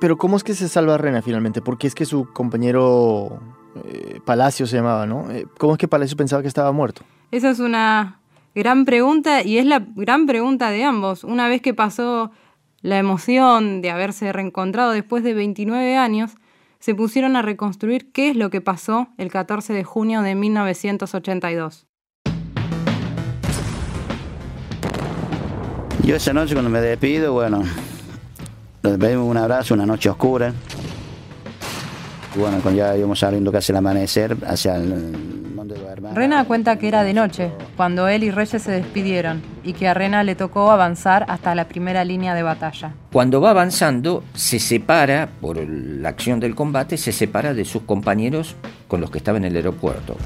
Pero 0.00 0.18
¿cómo 0.18 0.36
es 0.36 0.42
que 0.42 0.54
se 0.54 0.68
salva 0.68 0.98
Rena 0.98 1.22
finalmente? 1.22 1.62
Porque 1.62 1.86
es 1.86 1.94
que 1.94 2.04
su 2.04 2.32
compañero 2.32 3.38
eh, 3.84 4.20
Palacio 4.24 4.66
se 4.66 4.76
llamaba, 4.76 5.06
¿no? 5.06 5.30
Eh, 5.30 5.46
¿Cómo 5.58 5.74
es 5.74 5.78
que 5.78 5.86
Palacio 5.86 6.16
pensaba 6.16 6.42
que 6.42 6.48
estaba 6.48 6.72
muerto? 6.72 7.02
Esa 7.30 7.50
es 7.50 7.60
una 7.60 8.18
gran 8.54 8.84
pregunta 8.84 9.42
y 9.44 9.58
es 9.58 9.66
la 9.66 9.80
gran 9.94 10.26
pregunta 10.26 10.70
de 10.70 10.82
ambos. 10.82 11.22
Una 11.22 11.48
vez 11.48 11.62
que 11.62 11.72
pasó 11.72 12.32
la 12.82 12.98
emoción 12.98 13.80
de 13.80 13.90
haberse 13.90 14.32
reencontrado 14.32 14.90
después 14.90 15.24
de 15.24 15.34
29 15.34 15.96
años, 15.96 16.32
se 16.80 16.94
pusieron 16.94 17.36
a 17.36 17.42
reconstruir 17.42 18.10
qué 18.12 18.30
es 18.30 18.36
lo 18.36 18.50
que 18.50 18.60
pasó 18.60 19.08
el 19.16 19.30
14 19.30 19.72
de 19.72 19.84
junio 19.84 20.20
de 20.22 20.34
1982. 20.34 21.86
Yo 26.04 26.16
esa 26.16 26.32
noche 26.32 26.54
cuando 26.54 26.70
me 26.70 26.80
despido, 26.80 27.32
bueno, 27.32 27.62
nos 28.82 28.92
despedimos 28.92 29.28
un 29.28 29.36
abrazo, 29.36 29.74
una 29.74 29.86
noche 29.86 30.10
oscura. 30.10 30.52
Bueno, 32.34 32.60
cuando 32.62 32.80
ya 32.80 32.96
íbamos 32.96 33.18
saliendo 33.18 33.52
casi 33.52 33.72
el 33.72 33.76
amanecer 33.76 34.36
hacia 34.46 34.76
el 34.76 35.52
monte 35.54 35.74
de 35.74 35.84
hermanos. 35.84 36.16
Rena 36.16 36.44
cuenta 36.44 36.76
que 36.76 36.88
era 36.88 37.02
de 37.02 37.12
noche, 37.12 37.50
cuando 37.76 38.08
él 38.08 38.24
y 38.24 38.30
Reyes 38.30 38.62
se 38.62 38.70
despidieron, 38.70 39.42
y 39.62 39.74
que 39.74 39.86
a 39.86 39.92
Rena 39.92 40.24
le 40.24 40.34
tocó 40.34 40.70
avanzar 40.70 41.26
hasta 41.28 41.54
la 41.54 41.68
primera 41.68 42.04
línea 42.04 42.34
de 42.34 42.42
batalla. 42.42 42.94
cuando 43.12 43.42
va 43.42 43.50
avanzando, 43.50 44.24
se 44.34 44.58
separa, 44.58 45.28
por 45.42 45.58
la 45.58 46.08
acción 46.08 46.40
del 46.40 46.54
combate, 46.54 46.96
se 46.96 47.12
separa 47.12 47.52
de 47.52 47.66
sus 47.66 47.82
compañeros 47.82 48.56
con 48.88 49.02
los 49.02 49.10
que 49.10 49.18
estaba 49.18 49.36
en 49.36 49.44
el 49.44 49.56
aeropuerto. 49.56 50.16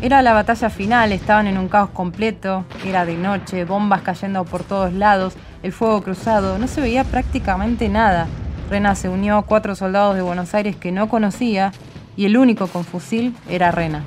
Era 0.00 0.22
la 0.22 0.32
batalla 0.32 0.70
final, 0.70 1.12
estaban 1.12 1.46
en 1.46 1.58
un 1.58 1.68
caos 1.68 1.90
completo, 1.90 2.64
era 2.84 3.04
de 3.04 3.16
noche, 3.16 3.64
bombas 3.64 4.00
cayendo 4.00 4.44
por 4.44 4.64
todos 4.64 4.92
lados, 4.94 5.34
el 5.62 5.72
fuego 5.72 6.02
cruzado, 6.02 6.58
no 6.58 6.66
se 6.66 6.80
veía 6.80 7.04
prácticamente 7.04 7.88
nada. 7.88 8.26
Rena 8.72 8.94
se 8.94 9.10
unió 9.10 9.36
a 9.36 9.44
cuatro 9.44 9.74
soldados 9.74 10.16
de 10.16 10.22
Buenos 10.22 10.54
Aires 10.54 10.76
que 10.76 10.92
no 10.92 11.06
conocía 11.06 11.72
y 12.16 12.24
el 12.24 12.38
único 12.38 12.68
con 12.68 12.84
fusil 12.86 13.36
era 13.46 13.70
Rena. 13.70 14.02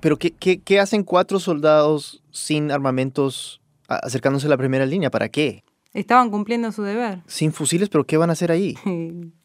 Pero 0.00 0.18
¿qué, 0.18 0.32
qué, 0.32 0.60
qué 0.60 0.80
hacen 0.80 1.04
cuatro 1.04 1.38
soldados 1.38 2.20
sin 2.32 2.72
armamentos 2.72 3.60
acercándose 3.86 4.48
a 4.48 4.50
la 4.50 4.56
primera 4.56 4.84
línea? 4.86 5.08
¿Para 5.08 5.28
qué? 5.28 5.62
Estaban 5.94 6.30
cumpliendo 6.30 6.72
su 6.72 6.82
deber. 6.82 7.20
Sin 7.28 7.52
fusiles, 7.52 7.88
pero 7.88 8.02
¿qué 8.02 8.16
van 8.16 8.30
a 8.30 8.32
hacer 8.32 8.50
ahí? 8.50 8.76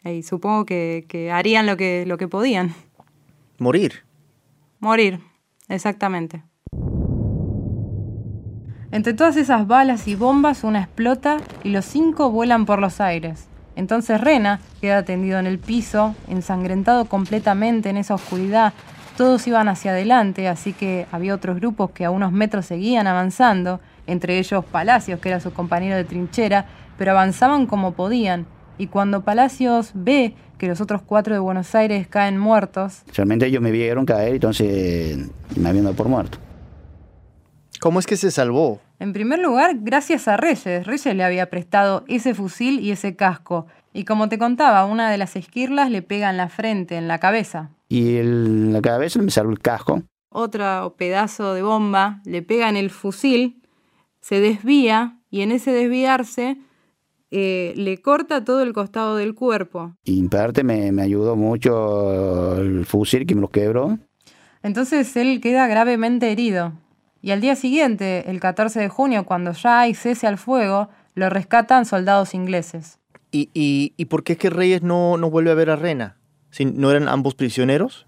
Y, 0.03 0.09
y 0.09 0.23
supongo 0.23 0.65
que, 0.65 1.05
que 1.07 1.31
harían 1.31 1.67
lo 1.67 1.77
que, 1.77 2.05
lo 2.07 2.17
que 2.17 2.27
podían. 2.27 2.73
Morir. 3.59 4.05
Morir, 4.79 5.19
exactamente. 5.69 6.43
Entre 8.89 9.13
todas 9.13 9.35
esas 9.35 9.67
balas 9.67 10.07
y 10.07 10.15
bombas, 10.15 10.63
una 10.63 10.79
explota 10.79 11.37
y 11.63 11.69
los 11.69 11.83
cinco 11.83 12.31
vuelan 12.31 12.65
por 12.65 12.79
los 12.79 13.01
aires. 13.01 13.47
Entonces 13.75 14.21
Rena 14.21 14.61
queda 14.79 15.03
tendido 15.03 15.39
en 15.39 15.45
el 15.45 15.59
piso, 15.59 16.15
ensangrentado 16.29 17.05
completamente 17.05 17.89
en 17.89 17.97
esa 17.97 18.15
oscuridad. 18.15 18.73
Todos 19.17 19.45
iban 19.45 19.67
hacia 19.67 19.91
adelante, 19.91 20.47
así 20.47 20.71
que 20.71 21.05
había 21.11 21.35
otros 21.35 21.57
grupos 21.57 21.91
que 21.91 22.05
a 22.05 22.11
unos 22.11 22.31
metros 22.31 22.65
seguían 22.65 23.07
avanzando, 23.07 23.81
entre 24.07 24.39
ellos 24.39 24.63
Palacios, 24.63 25.19
que 25.19 25.29
era 25.29 25.41
su 25.41 25.51
compañero 25.51 25.97
de 25.97 26.05
trinchera, 26.05 26.65
pero 26.97 27.11
avanzaban 27.11 27.65
como 27.65 27.91
podían. 27.91 28.45
Y 28.77 28.87
cuando 28.87 29.21
Palacios 29.21 29.91
ve 29.95 30.33
que 30.57 30.67
los 30.67 30.79
otros 30.79 31.01
cuatro 31.01 31.33
de 31.33 31.39
Buenos 31.39 31.75
Aires 31.75 32.07
caen 32.07 32.37
muertos, 32.37 33.03
Realmente 33.13 33.47
ellos 33.47 33.61
me 33.61 33.71
vieron 33.71 34.05
caer, 34.05 34.35
entonces 34.35 35.27
me 35.57 35.67
habían 35.67 35.83
dado 35.83 35.95
por 35.95 36.07
muerto. 36.07 36.37
¿Cómo 37.79 37.99
es 37.99 38.07
que 38.07 38.17
se 38.17 38.31
salvó? 38.31 38.81
En 38.99 39.13
primer 39.13 39.39
lugar, 39.39 39.75
gracias 39.81 40.27
a 40.27 40.37
Reyes. 40.37 40.85
Reyes 40.87 41.15
le 41.15 41.23
había 41.23 41.49
prestado 41.49 42.03
ese 42.07 42.33
fusil 42.33 42.79
y 42.79 42.91
ese 42.91 43.15
casco. 43.15 43.67
Y 43.93 44.03
como 44.05 44.29
te 44.29 44.37
contaba, 44.39 44.85
una 44.85 45.11
de 45.11 45.17
las 45.17 45.35
esquirlas 45.35 45.91
le 45.91 46.01
pega 46.01 46.29
en 46.29 46.37
la 46.37 46.49
frente, 46.49 46.95
en 46.97 47.07
la 47.07 47.19
cabeza. 47.19 47.69
Y 47.89 48.15
el- 48.15 48.73
la 48.73 48.81
cabeza 48.81 49.21
me 49.21 49.31
salió 49.31 49.51
el 49.51 49.59
casco. 49.59 50.01
Otro 50.29 50.95
pedazo 50.97 51.53
de 51.53 51.61
bomba 51.61 52.21
le 52.25 52.41
pega 52.41 52.69
en 52.69 52.77
el 52.77 52.89
fusil, 52.89 53.61
se 54.21 54.39
desvía 54.39 55.17
y 55.29 55.41
en 55.41 55.51
ese 55.51 55.71
desviarse 55.71 56.57
eh, 57.29 57.73
le 57.75 57.97
corta 58.01 58.43
todo 58.45 58.61
el 58.63 58.71
costado 58.73 59.17
del 59.17 59.35
cuerpo. 59.35 59.93
Y 60.05 60.19
en 60.19 60.29
parte 60.29 60.63
me, 60.63 60.91
me 60.93 61.01
ayudó 61.01 61.35
mucho 61.35 62.57
el 62.57 62.85
fusil 62.85 63.25
que 63.25 63.35
me 63.35 63.41
lo 63.41 63.49
quebró. 63.49 63.99
Entonces 64.63 65.15
él 65.17 65.41
queda 65.41 65.67
gravemente 65.67 66.31
herido. 66.31 66.73
Y 67.21 67.31
al 67.31 67.41
día 67.41 67.55
siguiente, 67.55 68.29
el 68.29 68.39
14 68.39 68.79
de 68.79 68.89
junio, 68.89 69.25
cuando 69.25 69.51
ya 69.51 69.81
hay 69.81 69.93
cese 69.93 70.27
al 70.27 70.37
fuego, 70.37 70.89
lo 71.15 71.29
rescatan 71.29 71.85
soldados 71.85 72.33
ingleses. 72.33 72.99
¿Y, 73.31 73.49
y, 73.53 73.93
y 73.97 74.05
por 74.05 74.23
qué 74.23 74.33
es 74.33 74.39
que 74.39 74.49
Reyes 74.49 74.83
no, 74.83 75.17
no 75.17 75.29
vuelve 75.29 75.51
a 75.51 75.55
ver 75.55 75.69
a 75.69 75.75
Rena? 75.75 76.17
Si 76.51 76.65
¿No 76.65 76.91
eran 76.91 77.09
ambos 77.09 77.35
prisioneros? 77.35 78.07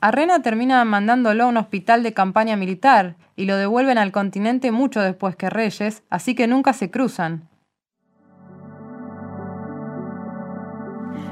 Arrena 0.00 0.40
termina 0.42 0.84
mandándolo 0.84 1.44
a 1.44 1.46
un 1.48 1.56
hospital 1.56 2.02
de 2.02 2.12
campaña 2.12 2.56
militar 2.56 3.16
y 3.34 3.46
lo 3.46 3.56
devuelven 3.56 3.98
al 3.98 4.12
continente 4.12 4.70
mucho 4.70 5.00
después 5.00 5.36
que 5.36 5.50
Reyes, 5.50 6.02
así 6.10 6.34
que 6.34 6.46
nunca 6.46 6.72
se 6.72 6.90
cruzan. 6.90 7.48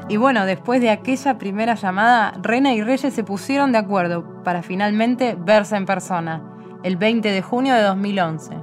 Y 0.08 0.18
bueno, 0.18 0.44
después 0.44 0.82
de 0.82 0.90
aquella 0.90 1.38
primera 1.38 1.76
llamada, 1.76 2.34
Rena 2.42 2.74
y 2.74 2.82
Reyes 2.82 3.14
se 3.14 3.24
pusieron 3.24 3.72
de 3.72 3.78
acuerdo 3.78 4.42
para 4.42 4.62
finalmente 4.62 5.34
verse 5.38 5.76
en 5.76 5.86
persona, 5.86 6.42
el 6.84 6.96
20 6.98 7.30
de 7.30 7.42
junio 7.42 7.74
de 7.74 7.82
2011. 7.82 8.54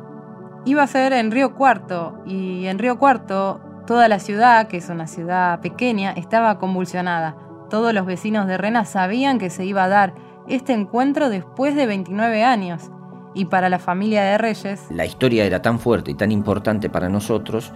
Iba 0.65 0.83
a 0.83 0.87
ser 0.87 1.11
en 1.11 1.31
Río 1.31 1.55
Cuarto, 1.55 2.21
y 2.25 2.67
en 2.67 2.77
Río 2.79 2.97
Cuarto 2.97 3.59
toda 3.87 4.07
la 4.07 4.19
ciudad, 4.19 4.67
que 4.67 4.77
es 4.77 4.89
una 4.89 5.07
ciudad 5.07 5.59
pequeña, 5.59 6.11
estaba 6.11 6.59
convulsionada. 6.59 7.35
Todos 7.69 7.93
los 7.93 8.05
vecinos 8.05 8.47
de 8.47 8.57
Rena 8.57 8.85
sabían 8.85 9.39
que 9.39 9.49
se 9.49 9.65
iba 9.65 9.83
a 9.83 9.89
dar 9.89 10.13
este 10.47 10.73
encuentro 10.73 11.29
después 11.29 11.75
de 11.75 11.87
29 11.87 12.43
años. 12.43 12.91
Y 13.33 13.45
para 13.45 13.69
la 13.69 13.79
familia 13.79 14.23
de 14.23 14.37
Reyes, 14.37 14.85
La 14.91 15.05
historia 15.05 15.45
era 15.45 15.61
tan 15.61 15.79
fuerte 15.79 16.11
y 16.11 16.15
tan 16.15 16.31
importante 16.31 16.89
para 16.89 17.09
nosotros 17.09 17.73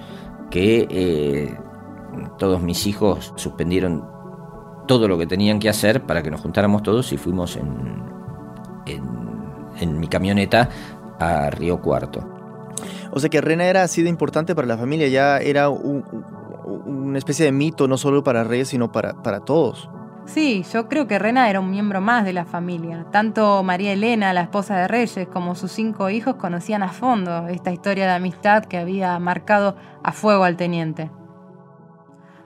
que 0.51 0.85
eh, 0.91 1.57
todos 2.37 2.61
mis 2.61 2.85
hijos 2.85 3.33
suspendieron 3.35 4.05
todo 4.87 5.07
lo 5.07 5.17
que 5.17 5.25
tenían 5.25 5.59
que 5.59 5.69
hacer 5.69 6.03
para 6.03 6.21
que 6.21 6.29
nos 6.29 6.41
juntáramos 6.41 6.83
todos 6.83 7.11
y 7.13 7.17
fuimos 7.17 7.55
en, 7.55 8.03
en, 8.85 9.24
en 9.79 9.99
mi 9.99 10.07
camioneta 10.07 10.69
a 11.19 11.49
Río 11.49 11.81
Cuarto. 11.81 12.27
O 13.11 13.19
sea 13.19 13.29
que 13.29 13.41
Rena 13.41 13.65
era 13.65 13.83
así 13.83 14.03
de 14.03 14.09
importante 14.09 14.53
para 14.55 14.67
la 14.67 14.77
familia, 14.77 15.07
ya 15.07 15.37
era 15.37 15.69
un- 15.69 16.03
un- 16.11 17.05
una 17.07 17.17
especie 17.17 17.45
de 17.45 17.51
mito, 17.51 17.87
no 17.87 17.97
solo 17.97 18.23
para 18.23 18.43
Reyes, 18.43 18.67
sino 18.69 18.91
para, 18.91 19.13
para 19.21 19.39
todos. 19.39 19.89
Sí, 20.25 20.65
yo 20.73 20.89
creo 20.89 21.05
que 21.05 21.19
Rena 21.19 21.49
era 21.51 21.59
un 21.59 21.69
miembro 21.69 22.01
más 22.01 22.25
de 22.25 22.33
la 22.33 22.45
familia. 22.45 23.05
Tanto 23.11 23.61
María 23.61 23.93
Elena, 23.93 24.33
la 24.33 24.41
esposa 24.41 24.75
de 24.75 24.87
Reyes, 24.87 25.27
como 25.31 25.53
sus 25.53 25.71
cinco 25.71 26.09
hijos 26.09 26.35
conocían 26.35 26.81
a 26.81 26.89
fondo 26.89 27.47
esta 27.47 27.71
historia 27.71 28.05
de 28.07 28.13
amistad 28.13 28.65
que 28.65 28.79
había 28.79 29.17
marcado 29.19 29.75
a 30.03 30.11
fuego 30.11 30.43
al 30.43 30.57
teniente. 30.57 31.11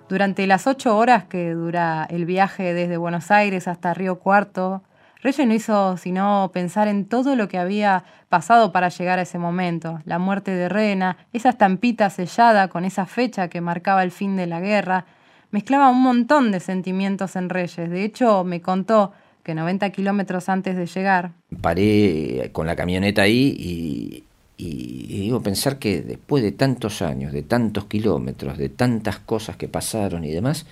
Durante 0.09 0.45
las 0.47 0.67
ocho 0.67 0.97
horas 0.97 1.25
que 1.25 1.51
dura 1.53 2.05
el 2.09 2.25
viaje 2.25 2.73
desde 2.73 2.97
Buenos 2.97 3.31
Aires 3.31 3.67
hasta 3.67 3.93
Río 3.93 4.19
Cuarto, 4.19 4.81
Reyes 5.21 5.47
no 5.47 5.53
hizo 5.53 5.97
sino 5.97 6.49
pensar 6.53 6.88
en 6.88 7.05
todo 7.05 7.36
lo 7.36 7.47
que 7.49 7.58
había 7.58 8.05
pasado 8.29 8.71
para 8.71 8.89
llegar 8.89 9.19
a 9.19 9.23
ese 9.23 9.38
momento. 9.38 9.99
La 10.05 10.17
muerte 10.17 10.51
de 10.51 10.69
Rena, 10.69 11.17
esa 11.34 11.49
estampita 11.49 12.10
sellada 12.10 12.69
con 12.69 12.86
esa 12.86 13.05
fecha 13.05 13.49
que 13.49 13.60
marcaba 13.60 14.03
el 14.03 14.12
fin 14.12 14.38
de 14.38 14.47
la 14.47 14.62
guerra, 14.62 15.05
mezclaba 15.51 15.89
un 15.89 16.01
montón 16.01 16.51
de 16.51 16.60
sentimientos 16.60 17.36
en 17.36 17.49
Reyes. 17.49 17.89
De 17.89 18.03
hecho, 18.03 18.43
me 18.43 18.62
contó 18.62 19.12
que 19.43 19.53
90 19.53 19.89
kilómetros 19.89 20.47
antes 20.47 20.77
de 20.77 20.86
llegar, 20.86 21.32
Paré 21.62 22.51
con 22.53 22.67
la 22.67 22.75
camioneta 22.75 23.23
ahí 23.23 23.55
y, 23.58 24.23
y 24.58 25.21
digo, 25.21 25.41
pensar 25.41 25.79
que 25.79 26.01
después 26.01 26.43
de 26.43 26.51
tantos 26.51 27.01
años, 27.01 27.34
de 27.34 27.41
tantos 27.41 27.86
kilómetros, 27.86 28.58
de 28.58 28.69
tantas 28.69 29.19
cosas 29.19 29.55
que 29.55 29.67
pasaron 29.67 30.23
y 30.23 30.32
demás, 30.32 30.65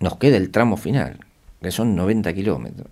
nos 0.00 0.16
queda 0.16 0.36
el 0.36 0.50
tramo 0.50 0.76
final, 0.76 1.18
que 1.60 1.70
son 1.70 1.96
90 1.96 2.32
kilómetros, 2.34 2.88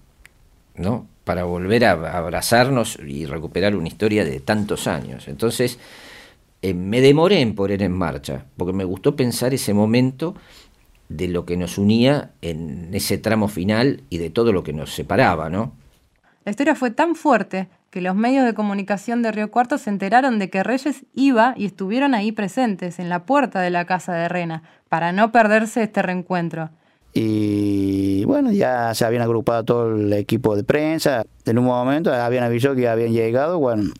¿no? 0.76 1.06
Para 1.24 1.44
volver 1.44 1.84
a 1.84 2.16
abrazarnos 2.16 2.98
y 3.04 3.26
recuperar 3.26 3.76
una 3.76 3.88
historia 3.88 4.24
de 4.24 4.40
tantos 4.40 4.86
años. 4.86 5.28
Entonces, 5.28 5.78
eh, 6.62 6.74
me 6.74 7.00
demoré 7.00 7.40
en 7.40 7.54
poner 7.54 7.82
en 7.82 7.92
marcha, 7.92 8.44
porque 8.56 8.72
me 8.72 8.84
gustó 8.84 9.16
pensar 9.16 9.54
ese 9.54 9.74
momento 9.74 10.34
de 11.08 11.28
lo 11.28 11.44
que 11.44 11.56
nos 11.56 11.78
unía 11.78 12.32
en 12.42 12.90
ese 12.92 13.18
tramo 13.18 13.48
final 13.48 14.02
y 14.10 14.18
de 14.18 14.30
todo 14.30 14.52
lo 14.52 14.62
que 14.64 14.72
nos 14.72 14.94
separaba, 14.94 15.48
¿no? 15.48 15.72
la 16.46 16.50
historia 16.50 16.76
fue 16.76 16.92
tan 16.92 17.16
fuerte 17.16 17.68
que 17.90 18.00
los 18.00 18.14
medios 18.14 18.44
de 18.44 18.54
comunicación 18.54 19.20
de 19.20 19.32
Río 19.32 19.50
Cuarto 19.50 19.78
se 19.78 19.90
enteraron 19.90 20.38
de 20.38 20.48
que 20.48 20.62
Reyes 20.62 21.04
iba 21.12 21.54
y 21.56 21.66
estuvieron 21.66 22.14
ahí 22.14 22.30
presentes 22.30 23.00
en 23.00 23.08
la 23.08 23.24
puerta 23.26 23.60
de 23.60 23.70
la 23.70 23.84
casa 23.84 24.14
de 24.14 24.28
Rena 24.28 24.62
para 24.88 25.10
no 25.10 25.32
perderse 25.32 25.82
este 25.82 26.02
reencuentro. 26.02 26.70
Y 27.12 28.24
bueno, 28.24 28.52
ya 28.52 28.94
se 28.94 29.04
habían 29.04 29.22
agrupado 29.22 29.64
todo 29.64 29.96
el 29.96 30.12
equipo 30.12 30.54
de 30.54 30.64
prensa. 30.64 31.24
En 31.44 31.58
un 31.58 31.64
momento 31.64 32.12
habían 32.12 32.44
avisado 32.44 32.74
que 32.74 32.88
habían 32.88 33.12
llegado, 33.12 33.58
bueno, 33.58 33.90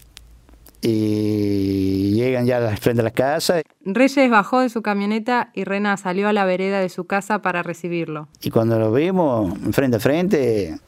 y 0.83 2.13
llegan 2.15 2.47
ya 2.47 2.61
frente 2.77 2.99
de 2.99 3.03
la 3.03 3.11
casa. 3.11 3.63
Reyes 3.85 4.31
bajó 4.31 4.61
de 4.61 4.69
su 4.69 4.83
camioneta 4.83 5.51
y 5.55 5.65
Rena 5.65 5.97
salió 5.97 6.29
a 6.29 6.33
la 6.33 6.45
vereda 6.45 6.81
de 6.81 6.89
su 6.89 7.07
casa 7.07 7.41
para 7.41 7.63
recibirlo. 7.63 8.29
Y 8.43 8.51
cuando 8.51 8.79
lo 8.79 8.93
vimos 8.93 9.53
frente 9.73 9.97
a 9.97 10.01
frente, 10.01 10.79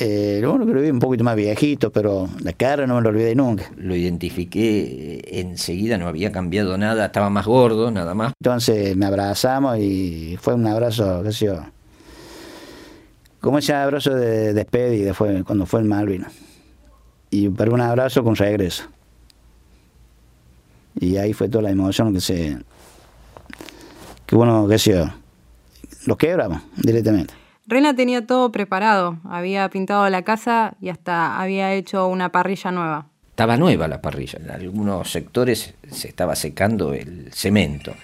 eh, 0.00 0.40
que 0.40 0.46
lo 0.46 0.80
vi 0.80 0.90
un 0.90 0.98
poquito 0.98 1.24
más 1.24 1.36
viejito, 1.36 1.90
pero 1.90 2.28
la 2.40 2.52
cara 2.52 2.86
no 2.86 2.96
me 2.96 3.02
lo 3.02 3.08
olvidé 3.08 3.34
nunca. 3.34 3.70
Lo 3.76 3.94
identifiqué 3.94 5.18
eh, 5.18 5.40
enseguida, 5.40 5.98
no 5.98 6.08
había 6.08 6.32
cambiado 6.32 6.76
nada, 6.78 7.06
estaba 7.06 7.30
más 7.30 7.46
gordo, 7.46 7.90
nada 7.90 8.14
más. 8.14 8.32
Entonces 8.40 8.96
me 8.96 9.06
abrazamos 9.06 9.78
y 9.78 10.38
fue 10.40 10.54
un 10.54 10.66
abrazo, 10.66 11.22
qué 11.22 11.32
sé 11.32 11.46
yo, 11.46 11.60
como 13.40 13.58
ese 13.58 13.72
abrazo 13.72 14.14
de 14.14 14.52
despedida 14.52 15.14
fue 15.14 15.44
cuando 15.44 15.64
fue 15.66 15.80
en 15.80 15.88
Malvinas. 15.88 16.32
Y 17.30 17.48
pero 17.50 17.72
un 17.72 17.80
abrazo 17.80 18.24
con 18.24 18.34
regreso. 18.34 18.84
Y 21.00 21.16
ahí 21.16 21.32
fue 21.32 21.48
toda 21.48 21.62
la 21.62 21.70
emoción 21.70 22.12
que 22.12 22.20
se, 22.20 22.58
que 24.26 24.34
bueno, 24.34 24.66
qué 24.68 24.78
sé 24.78 24.92
yo, 24.94 25.04
lo 26.06 26.16
quebramos 26.16 26.62
directamente. 26.76 27.37
Rena 27.68 27.94
tenía 27.94 28.26
todo 28.26 28.50
preparado, 28.50 29.18
había 29.28 29.68
pintado 29.68 30.08
la 30.08 30.22
casa 30.22 30.72
y 30.80 30.88
hasta 30.88 31.38
había 31.38 31.74
hecho 31.74 32.06
una 32.06 32.30
parrilla 32.30 32.70
nueva. 32.70 33.08
Estaba 33.28 33.58
nueva 33.58 33.86
la 33.88 34.00
parrilla, 34.00 34.38
en 34.42 34.50
algunos 34.50 35.10
sectores 35.10 35.74
se 35.90 36.08
estaba 36.08 36.34
secando 36.34 36.94
el 36.94 37.30
cemento. 37.30 37.94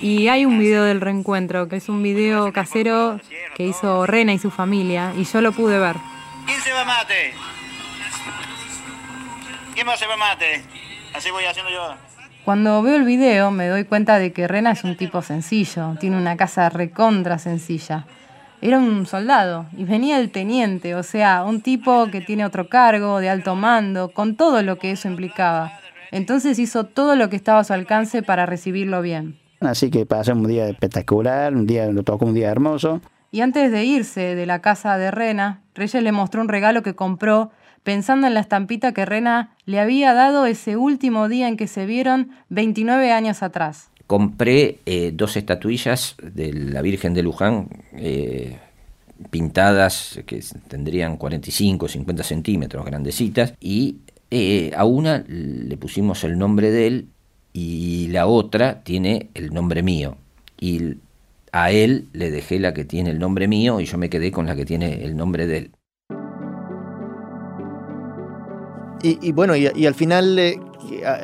Y 0.00 0.28
hay 0.28 0.46
un 0.46 0.58
video 0.58 0.84
del 0.84 1.02
reencuentro, 1.02 1.68
que 1.68 1.76
es 1.76 1.90
un 1.90 2.02
video 2.02 2.50
casero 2.54 3.20
que 3.54 3.64
hizo 3.64 4.06
Rena 4.06 4.32
y 4.32 4.38
su 4.38 4.50
familia, 4.50 5.12
y 5.18 5.24
yo 5.24 5.42
lo 5.42 5.52
pude 5.52 5.78
ver. 5.78 5.96
¿Quién 6.46 6.60
se 6.62 6.72
va 6.72 6.86
mate? 6.86 7.34
¿Quién 9.74 9.86
va 9.86 9.92
a 9.92 9.96
llevar 9.96 10.18
mate? 10.18 10.64
Así 11.12 11.30
voy 11.30 11.44
haciendo 11.44 11.70
yo. 11.70 11.94
Cuando 12.44 12.82
veo 12.82 12.96
el 12.96 13.04
video 13.04 13.50
me 13.50 13.68
doy 13.68 13.84
cuenta 13.84 14.18
de 14.18 14.34
que 14.34 14.46
Rena 14.46 14.72
es 14.72 14.84
un 14.84 14.98
tipo 14.98 15.22
sencillo, 15.22 15.96
tiene 15.98 16.18
una 16.18 16.36
casa 16.36 16.68
recontra 16.68 17.38
sencilla. 17.38 18.04
era 18.60 18.78
un 18.78 19.06
soldado 19.06 19.64
y 19.74 19.84
venía 19.84 20.18
el 20.18 20.30
teniente, 20.30 20.94
o 20.94 21.02
sea, 21.02 21.42
un 21.44 21.62
tipo 21.62 22.10
que 22.10 22.20
tiene 22.20 22.44
otro 22.44 22.68
cargo, 22.68 23.18
de 23.20 23.30
alto 23.30 23.54
mando, 23.54 24.10
con 24.10 24.36
todo 24.36 24.62
lo 24.62 24.78
que 24.78 24.90
eso 24.90 25.08
implicaba. 25.08 25.72
Entonces 26.10 26.58
hizo 26.58 26.84
todo 26.84 27.16
lo 27.16 27.30
que 27.30 27.36
estaba 27.36 27.60
a 27.60 27.64
su 27.64 27.72
alcance 27.72 28.22
para 28.22 28.44
recibirlo 28.44 29.00
bien. 29.00 29.38
Así 29.60 29.90
que 29.90 30.04
pasé 30.04 30.32
un 30.32 30.46
día 30.46 30.68
espectacular, 30.68 31.54
un 31.54 31.66
día, 31.66 31.86
lo 31.86 32.02
tocó 32.02 32.26
un 32.26 32.34
día 32.34 32.50
hermoso. 32.50 33.00
Y 33.30 33.40
antes 33.40 33.72
de 33.72 33.84
irse 33.84 34.34
de 34.34 34.44
la 34.44 34.60
casa 34.60 34.98
de 34.98 35.10
Rena, 35.10 35.62
Reyes 35.74 36.02
le 36.02 36.12
mostró 36.12 36.42
un 36.42 36.48
regalo 36.48 36.82
que 36.82 36.94
compró 36.94 37.52
pensando 37.84 38.26
en 38.26 38.34
la 38.34 38.40
estampita 38.40 38.92
que 38.92 39.04
Rena 39.04 39.54
le 39.66 39.78
había 39.78 40.12
dado 40.14 40.46
ese 40.46 40.76
último 40.76 41.28
día 41.28 41.46
en 41.46 41.56
que 41.56 41.68
se 41.68 41.86
vieron 41.86 42.30
29 42.48 43.12
años 43.12 43.42
atrás. 43.42 43.90
Compré 44.06 44.80
eh, 44.86 45.12
dos 45.14 45.36
estatuillas 45.36 46.16
de 46.20 46.52
la 46.52 46.82
Virgen 46.82 47.14
de 47.14 47.22
Luján, 47.22 47.68
eh, 47.92 48.58
pintadas 49.30 50.20
que 50.26 50.42
tendrían 50.68 51.16
45, 51.16 51.88
50 51.88 52.22
centímetros, 52.22 52.84
grandecitas, 52.84 53.54
y 53.60 53.98
eh, 54.30 54.72
a 54.76 54.84
una 54.84 55.24
le 55.28 55.76
pusimos 55.76 56.24
el 56.24 56.36
nombre 56.38 56.70
de 56.70 56.86
él 56.86 57.08
y 57.52 58.08
la 58.08 58.26
otra 58.26 58.82
tiene 58.82 59.28
el 59.34 59.54
nombre 59.54 59.82
mío. 59.82 60.16
Y 60.58 60.96
a 61.52 61.70
él 61.70 62.08
le 62.12 62.30
dejé 62.30 62.58
la 62.58 62.74
que 62.74 62.84
tiene 62.84 63.10
el 63.10 63.18
nombre 63.18 63.46
mío 63.46 63.80
y 63.80 63.84
yo 63.84 63.96
me 63.96 64.10
quedé 64.10 64.32
con 64.32 64.46
la 64.46 64.56
que 64.56 64.64
tiene 64.64 65.04
el 65.04 65.16
nombre 65.16 65.46
de 65.46 65.58
él. 65.58 65.70
Y, 69.06 69.32
bueno, 69.32 69.54
y, 69.54 69.86
al 69.86 69.94
final, 69.94 70.38
eh, 70.38 70.58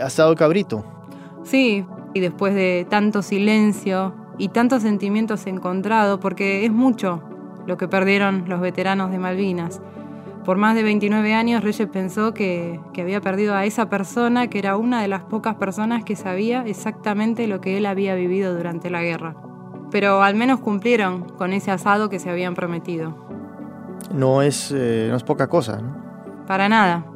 asado 0.03 0.35
cabrito. 0.35 0.85
Sí, 1.45 1.87
y 2.13 2.21
después 2.21 2.55
de 2.55 2.87
tanto 2.91 3.23
silencio 3.23 4.15
y 4.37 4.49
tantos 4.49 4.83
sentimientos 4.83 5.47
encontrados, 5.47 6.21
porque 6.21 6.67
es 6.67 6.73
mucho 6.73 7.23
lo 7.67 7.79
que 7.79 7.89
perdieron 7.89 8.45
los 8.49 8.61
veteranos 8.61 9.11
de 9.11 9.19
Malvinas. 9.19 9.81
Por 10.45 10.59
más 10.59 10.75
de 10.75 10.83
29 10.83 11.33
años 11.33 11.65
Reyes 11.65 11.89
pensó 11.89 12.35
que, 12.35 12.81
que, 12.93 13.01
había 13.01 13.23
perdido 13.23 13.55
a 13.55 13.65
esa 13.65 13.89
persona, 13.89 14.49
que 14.49 14.59
era 14.59 14.77
una 14.77 15.01
de 15.01 15.09
las 15.09 15.23
pocas 15.23 15.55
personas 15.55 16.05
que 16.05 16.17
sabía 16.17 16.65
exactamente 16.67 17.47
lo 17.47 17.63
que 17.63 17.79
él 17.79 17.87
había 17.87 18.15
vivido 18.15 18.55
durante 18.55 18.91
la 18.91 19.03
guerra. 19.03 19.37
Pero 19.91 20.23
al 20.23 20.35
menos 20.35 20.61
cumplieron 20.61 21.25
con 21.31 21.55
ese 21.55 21.71
asado 21.71 22.11
que 22.11 22.19
se 22.19 22.29
habían 22.29 22.55
prometido. 22.55 23.15
No 24.15 24.43
es, 24.43 24.71
eh, 24.75 25.09
no 25.11 25.17
es 25.17 25.23
poca 25.23 25.49
cosa, 25.49 25.81
¿no? 25.81 26.01
Para 26.47 26.69
nada. 26.69 27.10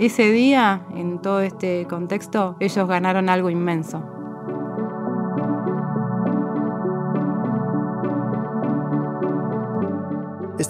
Ese 0.00 0.32
día, 0.32 0.86
en 0.94 1.20
todo 1.20 1.42
este 1.42 1.86
contexto, 1.86 2.56
ellos 2.58 2.88
ganaron 2.88 3.28
algo 3.28 3.50
inmenso. 3.50 4.02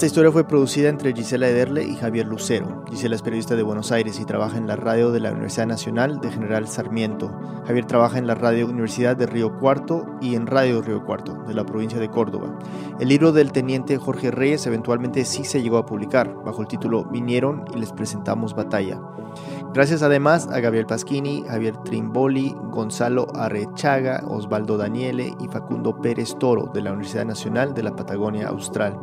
Esta 0.01 0.07
historia 0.07 0.33
fue 0.33 0.49
producida 0.49 0.89
entre 0.89 1.13
Gisela 1.13 1.47
Ederle 1.47 1.85
y 1.85 1.95
Javier 1.95 2.27
Lucero. 2.27 2.87
Gisela 2.89 3.17
es 3.17 3.21
periodista 3.21 3.55
de 3.55 3.63
Buenos 3.63 3.93
Aires 3.93 4.19
y 4.19 4.25
trabaja 4.25 4.57
en 4.57 4.67
la 4.67 4.75
radio 4.75 5.13
de 5.13 5.21
la 5.21 5.31
Universidad 5.31 5.67
Nacional 5.67 6.23
de 6.23 6.31
General 6.31 6.67
Sarmiento. 6.67 7.31
Javier 7.67 7.85
trabaja 7.85 8.17
en 8.17 8.27
la 8.27 8.35
radio 8.35 8.67
Universidad 8.67 9.15
de 9.15 9.27
Río 9.27 9.59
Cuarto 9.59 10.07
y 10.23 10.37
en 10.37 10.47
Radio 10.47 10.81
Río 10.81 11.05
Cuarto, 11.05 11.35
de 11.47 11.53
la 11.53 11.67
provincia 11.67 11.99
de 11.99 12.09
Córdoba. 12.09 12.59
El 12.99 13.11
libro 13.11 13.33
del 13.33 13.53
teniente 13.53 13.99
Jorge 13.99 14.31
Reyes 14.31 14.67
eventualmente 14.67 15.27
sí 15.27 15.45
se 15.45 15.61
llegó 15.61 15.77
a 15.77 15.85
publicar, 15.85 16.35
bajo 16.47 16.63
el 16.63 16.69
título 16.69 17.05
Vinieron 17.05 17.67
y 17.75 17.79
les 17.79 17.93
presentamos 17.93 18.55
batalla. 18.55 18.99
Gracias 19.73 20.03
además 20.03 20.49
a 20.51 20.59
Gabriel 20.59 20.87
Pasquini, 20.87 21.45
Javier 21.47 21.77
Trimboli, 21.85 22.57
Gonzalo 22.71 23.29
Arrechaga, 23.37 24.25
Osvaldo 24.27 24.77
Daniele 24.77 25.33
y 25.39 25.47
Facundo 25.47 26.01
Pérez 26.01 26.37
Toro 26.41 26.69
de 26.75 26.83
la 26.83 26.91
Universidad 26.91 27.25
Nacional 27.25 27.73
de 27.73 27.85
la 27.85 27.95
Patagonia 27.95 28.49
Austral. 28.49 28.99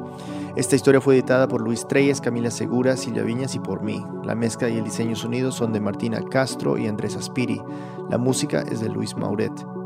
Esta 0.58 0.76
historia 0.76 1.00
fue 1.00 1.16
editada 1.16 1.48
por 1.48 1.62
Luis 1.62 1.88
Treyes, 1.88 2.20
Camila 2.20 2.52
Segura, 2.52 2.98
Silvia 2.98 3.24
Viñas 3.24 3.56
y 3.56 3.60
por 3.60 3.82
mí. 3.82 4.06
La 4.26 4.36
mezcla 4.36 4.68
y 4.68 4.78
el 4.78 4.84
diseño 4.84 5.16
sonidos 5.16 5.56
son 5.56 5.72
de 5.72 5.80
Martina 5.80 6.22
Castro 6.22 6.78
y 6.78 6.88
Andrés 6.88 7.16
Aspiri. 7.16 7.62
La 8.10 8.18
música 8.18 8.62
es 8.70 8.82
de 8.82 8.90
Luis 8.90 9.16
Mauret. 9.16 9.77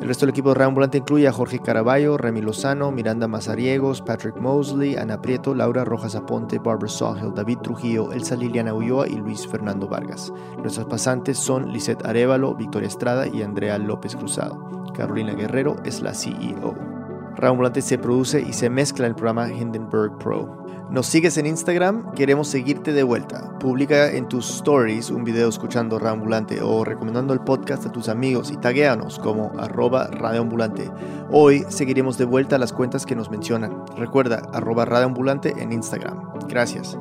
El 0.00 0.08
resto 0.08 0.26
del 0.26 0.30
equipo 0.30 0.50
de 0.50 0.56
Reambulante 0.56 0.98
incluye 0.98 1.26
a 1.26 1.32
Jorge 1.32 1.60
Caraballo, 1.60 2.18
Remy 2.18 2.42
Lozano, 2.42 2.90
Miranda 2.90 3.26
Mazariegos, 3.26 4.02
Patrick 4.02 4.36
Mosley, 4.36 4.96
Ana 4.96 5.22
Prieto, 5.22 5.54
Laura 5.54 5.84
Rojas 5.84 6.14
Aponte, 6.14 6.58
Barbara 6.58 6.88
Sawhill, 6.88 7.32
David 7.34 7.58
Trujillo, 7.58 8.12
Elsa 8.12 8.36
Liliana 8.36 8.74
Ulloa 8.74 9.08
y 9.08 9.16
Luis 9.16 9.46
Fernando 9.46 9.88
Vargas. 9.88 10.32
Nuestras 10.58 10.86
pasantes 10.86 11.38
son 11.38 11.72
Lisette 11.72 12.04
Arevalo, 12.04 12.54
Victoria 12.54 12.88
Estrada 12.88 13.26
y 13.26 13.42
Andrea 13.42 13.78
López 13.78 14.14
Cruzado. 14.14 14.84
Carolina 14.94 15.32
Guerrero 15.32 15.76
es 15.84 16.02
la 16.02 16.12
CEO. 16.12 17.03
Reambulante 17.36 17.82
se 17.82 17.98
produce 17.98 18.40
y 18.40 18.52
se 18.52 18.70
mezcla 18.70 19.06
en 19.06 19.10
el 19.10 19.16
programa 19.16 19.50
Hindenburg 19.50 20.18
Pro. 20.18 20.64
Nos 20.90 21.06
sigues 21.06 21.38
en 21.38 21.46
Instagram, 21.46 22.12
queremos 22.12 22.48
seguirte 22.48 22.92
de 22.92 23.02
vuelta. 23.02 23.58
Publica 23.58 24.12
en 24.12 24.28
tus 24.28 24.48
stories 24.48 25.10
un 25.10 25.24
video 25.24 25.48
escuchando 25.48 25.98
Reambulante 25.98 26.60
o 26.62 26.84
recomendando 26.84 27.32
el 27.32 27.40
podcast 27.40 27.86
a 27.86 27.92
tus 27.92 28.08
amigos 28.08 28.50
y 28.52 28.56
taguéanos 28.58 29.18
como 29.18 29.50
arroba 29.58 30.08
radioambulante. 30.08 30.90
Hoy 31.32 31.64
seguiremos 31.68 32.18
de 32.18 32.26
vuelta 32.26 32.58
las 32.58 32.72
cuentas 32.72 33.06
que 33.06 33.16
nos 33.16 33.30
mencionan. 33.30 33.82
Recuerda, 33.96 34.42
arroba 34.52 34.84
radioambulante 34.84 35.54
en 35.58 35.72
Instagram. 35.72 36.38
Gracias. 36.48 36.96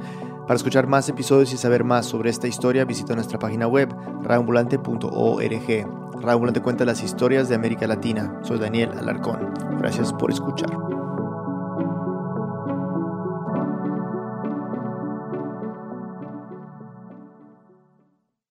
Para 0.48 0.56
escuchar 0.56 0.88
más 0.88 1.08
episodios 1.08 1.54
y 1.54 1.58
saber 1.58 1.84
más 1.84 2.06
sobre 2.06 2.30
esta 2.30 2.48
historia, 2.48 2.86
visita 2.86 3.16
nuestra 3.16 3.40
página 3.40 3.68
web 3.68 3.94
radioambulante.org. 4.24 6.04
Radio 6.24 6.36
Ambulante 6.36 6.62
cuenta 6.62 6.86
las 6.86 7.04
historias 7.04 7.50
de 7.50 7.56
América 7.56 7.88
Latina. 7.88 8.40
Soy 8.44 8.60
Daniel 8.60 8.92
Alarcón. 8.98 9.54
Gracias 9.80 10.14
por 10.14 10.32
escuchar. 10.32 11.03